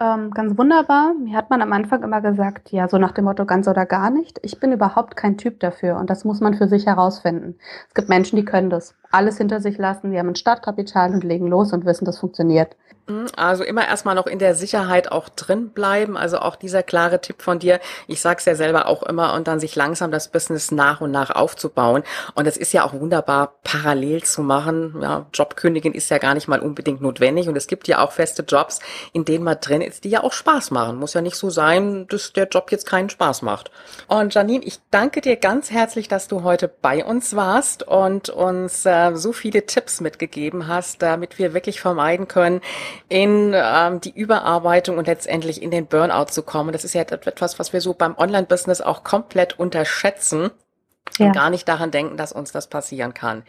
ähm, 0.00 0.30
ganz 0.30 0.56
wunderbar. 0.56 1.14
Mir 1.14 1.36
hat 1.36 1.50
man 1.50 1.60
am 1.60 1.72
Anfang 1.72 2.02
immer 2.02 2.20
gesagt, 2.20 2.72
ja, 2.72 2.88
so 2.88 2.98
nach 2.98 3.12
dem 3.12 3.24
Motto 3.24 3.44
ganz 3.44 3.68
oder 3.68 3.84
gar 3.84 4.10
nicht. 4.10 4.40
Ich 4.42 4.58
bin 4.58 4.72
überhaupt 4.72 5.16
kein 5.16 5.36
Typ 5.36 5.60
dafür 5.60 5.96
und 5.96 6.08
das 6.08 6.24
muss 6.24 6.40
man 6.40 6.54
für 6.54 6.68
sich 6.68 6.86
herausfinden. 6.86 7.58
Es 7.88 7.94
gibt 7.94 8.08
Menschen, 8.08 8.36
die 8.36 8.44
können 8.44 8.70
das. 8.70 8.94
Alles 9.12 9.38
hinter 9.38 9.60
sich 9.60 9.78
lassen, 9.78 10.10
die 10.10 10.18
haben 10.18 10.30
ein 10.30 10.36
Startkapital 10.36 11.12
und 11.12 11.22
legen 11.22 11.46
los 11.46 11.72
und 11.72 11.84
wissen, 11.84 12.04
das 12.04 12.18
funktioniert. 12.18 12.76
Mhm, 13.08 13.26
also 13.36 13.64
immer 13.64 13.86
erstmal 13.86 14.14
noch 14.14 14.26
in 14.26 14.38
der 14.38 14.54
Sicherheit 14.54 15.10
auch 15.10 15.28
drin 15.28 15.70
bleiben. 15.70 16.16
Also 16.16 16.38
auch 16.38 16.56
dieser 16.56 16.82
klare 16.82 17.20
Tipp 17.20 17.42
von 17.42 17.58
dir. 17.58 17.80
Ich 18.06 18.20
sag's 18.20 18.44
ja 18.44 18.54
selber 18.54 18.86
auch 18.86 19.02
immer 19.02 19.34
und 19.34 19.48
dann 19.48 19.58
sich 19.58 19.74
langsam 19.74 20.12
das 20.12 20.28
Business 20.28 20.70
nach 20.70 21.00
und 21.00 21.10
nach 21.10 21.30
aufzubauen. 21.30 22.04
Und 22.34 22.46
es 22.46 22.56
ist 22.56 22.72
ja 22.72 22.84
auch 22.84 22.92
wunderbar 22.92 23.54
parallel 23.64 24.22
zu 24.22 24.42
machen. 24.42 24.96
Ja, 25.02 25.26
Jobkündigen 25.32 25.94
ist 25.94 26.10
ja 26.10 26.18
gar 26.18 26.34
nicht 26.34 26.46
mal 26.46 26.60
unbedingt 26.60 27.00
notwendig. 27.00 27.48
Und 27.48 27.56
es 27.56 27.66
gibt 27.66 27.88
ja 27.88 28.04
auch 28.04 28.12
feste 28.12 28.42
Jobs, 28.42 28.78
in 29.12 29.24
denen 29.24 29.44
man 29.44 29.58
drin 29.60 29.80
ist, 29.80 30.04
die 30.04 30.10
ja 30.10 30.22
auch 30.22 30.32
Spaß 30.32 30.70
machen. 30.70 30.98
Muss 30.98 31.14
ja 31.14 31.22
nicht 31.22 31.36
so 31.36 31.50
sein, 31.50 32.06
dass 32.08 32.32
der 32.32 32.46
Job 32.46 32.70
jetzt 32.70 32.86
keinen 32.86 33.10
Spaß 33.10 33.42
macht. 33.42 33.72
Und 34.06 34.32
Janine, 34.32 34.64
ich 34.64 34.78
danke 34.90 35.20
dir 35.20 35.36
ganz 35.36 35.72
herzlich, 35.72 36.06
dass 36.06 36.28
du 36.28 36.44
heute 36.44 36.68
bei 36.68 37.04
uns 37.04 37.34
warst 37.34 37.82
und 37.82 38.30
uns 38.30 38.86
äh, 39.10 39.16
so 39.16 39.32
viele 39.32 39.66
Tipps 39.66 40.00
mitgegeben 40.00 40.68
hast, 40.68 41.02
damit 41.02 41.38
wir 41.38 41.54
wirklich 41.54 41.80
vermeiden 41.80 42.28
können, 42.28 42.60
in 43.08 43.52
ähm, 43.54 44.00
die 44.00 44.14
Überarbeitung 44.14 44.98
und 44.98 45.06
letztendlich 45.06 45.62
in 45.62 45.70
den 45.70 45.86
Burnout 45.86 46.26
zu 46.26 46.42
kommen. 46.42 46.72
Das 46.72 46.84
ist 46.84 46.94
ja 46.94 47.02
etwas, 47.02 47.58
was 47.58 47.72
wir 47.72 47.80
so 47.80 47.94
beim 47.94 48.16
Online-Business 48.16 48.80
auch 48.80 49.04
komplett 49.04 49.58
unterschätzen. 49.58 50.50
Ja. 51.18 51.26
Und 51.26 51.32
gar 51.34 51.50
nicht 51.50 51.68
daran 51.68 51.90
denken, 51.90 52.16
dass 52.16 52.32
uns 52.32 52.52
das 52.52 52.68
passieren 52.68 53.12
kann. 53.12 53.42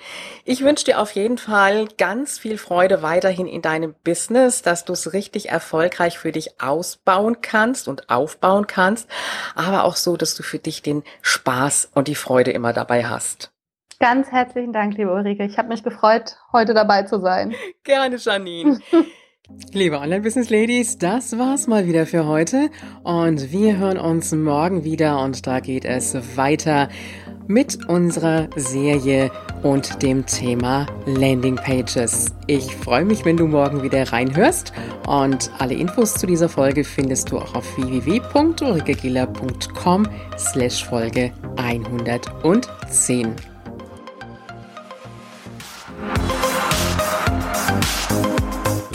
Ich 0.43 0.63
wünsche 0.63 0.83
dir 0.83 0.99
auf 0.99 1.11
jeden 1.11 1.37
Fall 1.37 1.87
ganz 1.97 2.37
viel 2.37 2.57
Freude 2.57 3.01
weiterhin 3.01 3.47
in 3.47 3.61
deinem 3.61 3.95
Business, 4.03 4.63
dass 4.63 4.83
du 4.83 4.91
es 4.91 5.13
richtig 5.13 5.49
erfolgreich 5.49 6.17
für 6.17 6.33
dich 6.33 6.59
ausbauen 6.59 7.37
kannst 7.41 7.87
und 7.87 8.09
aufbauen 8.09 8.67
kannst, 8.67 9.07
aber 9.55 9.85
auch 9.85 9.95
so, 9.95 10.17
dass 10.17 10.35
du 10.35 10.43
für 10.43 10.59
dich 10.59 10.81
den 10.81 11.03
Spaß 11.21 11.91
und 11.93 12.09
die 12.09 12.15
Freude 12.15 12.51
immer 12.51 12.73
dabei 12.73 13.05
hast. 13.05 13.53
Ganz 14.03 14.31
herzlichen 14.33 14.73
Dank, 14.73 14.97
liebe 14.97 15.13
Ulrike. 15.13 15.45
Ich 15.45 15.57
habe 15.57 15.69
mich 15.69 15.81
gefreut, 15.81 16.35
heute 16.51 16.73
dabei 16.73 17.03
zu 17.03 17.21
sein. 17.21 17.55
Gerne, 17.85 18.17
Janine. 18.17 18.79
Liebe 19.71 19.97
Online-Business-Ladies, 19.97 20.97
das 20.97 21.37
war's 21.37 21.67
mal 21.67 21.87
wieder 21.87 22.05
für 22.05 22.27
heute 22.27 22.69
und 23.03 23.53
wir 23.53 23.77
hören 23.77 23.97
uns 23.97 24.33
morgen 24.33 24.83
wieder 24.83 25.21
und 25.21 25.47
da 25.47 25.61
geht 25.61 25.85
es 25.85 26.17
weiter 26.35 26.89
mit 27.47 27.87
unserer 27.87 28.49
Serie 28.57 29.31
und 29.63 30.03
dem 30.03 30.25
Thema 30.25 30.85
Landing 31.05 31.55
Pages. 31.55 32.25
Ich 32.47 32.75
freue 32.75 33.05
mich, 33.05 33.23
wenn 33.23 33.37
du 33.37 33.47
morgen 33.47 33.83
wieder 33.83 34.11
reinhörst 34.11 34.73
und 35.07 35.49
alle 35.59 35.75
Infos 35.75 36.15
zu 36.15 36.27
dieser 36.27 36.49
Folge 36.49 36.83
findest 36.83 37.31
du 37.31 37.37
auch 37.37 37.55
auf 37.55 37.77
www.ulrikegiller.com 37.77 40.09
slash 40.37 40.83
Folge 40.83 41.31
110. 41.55 43.52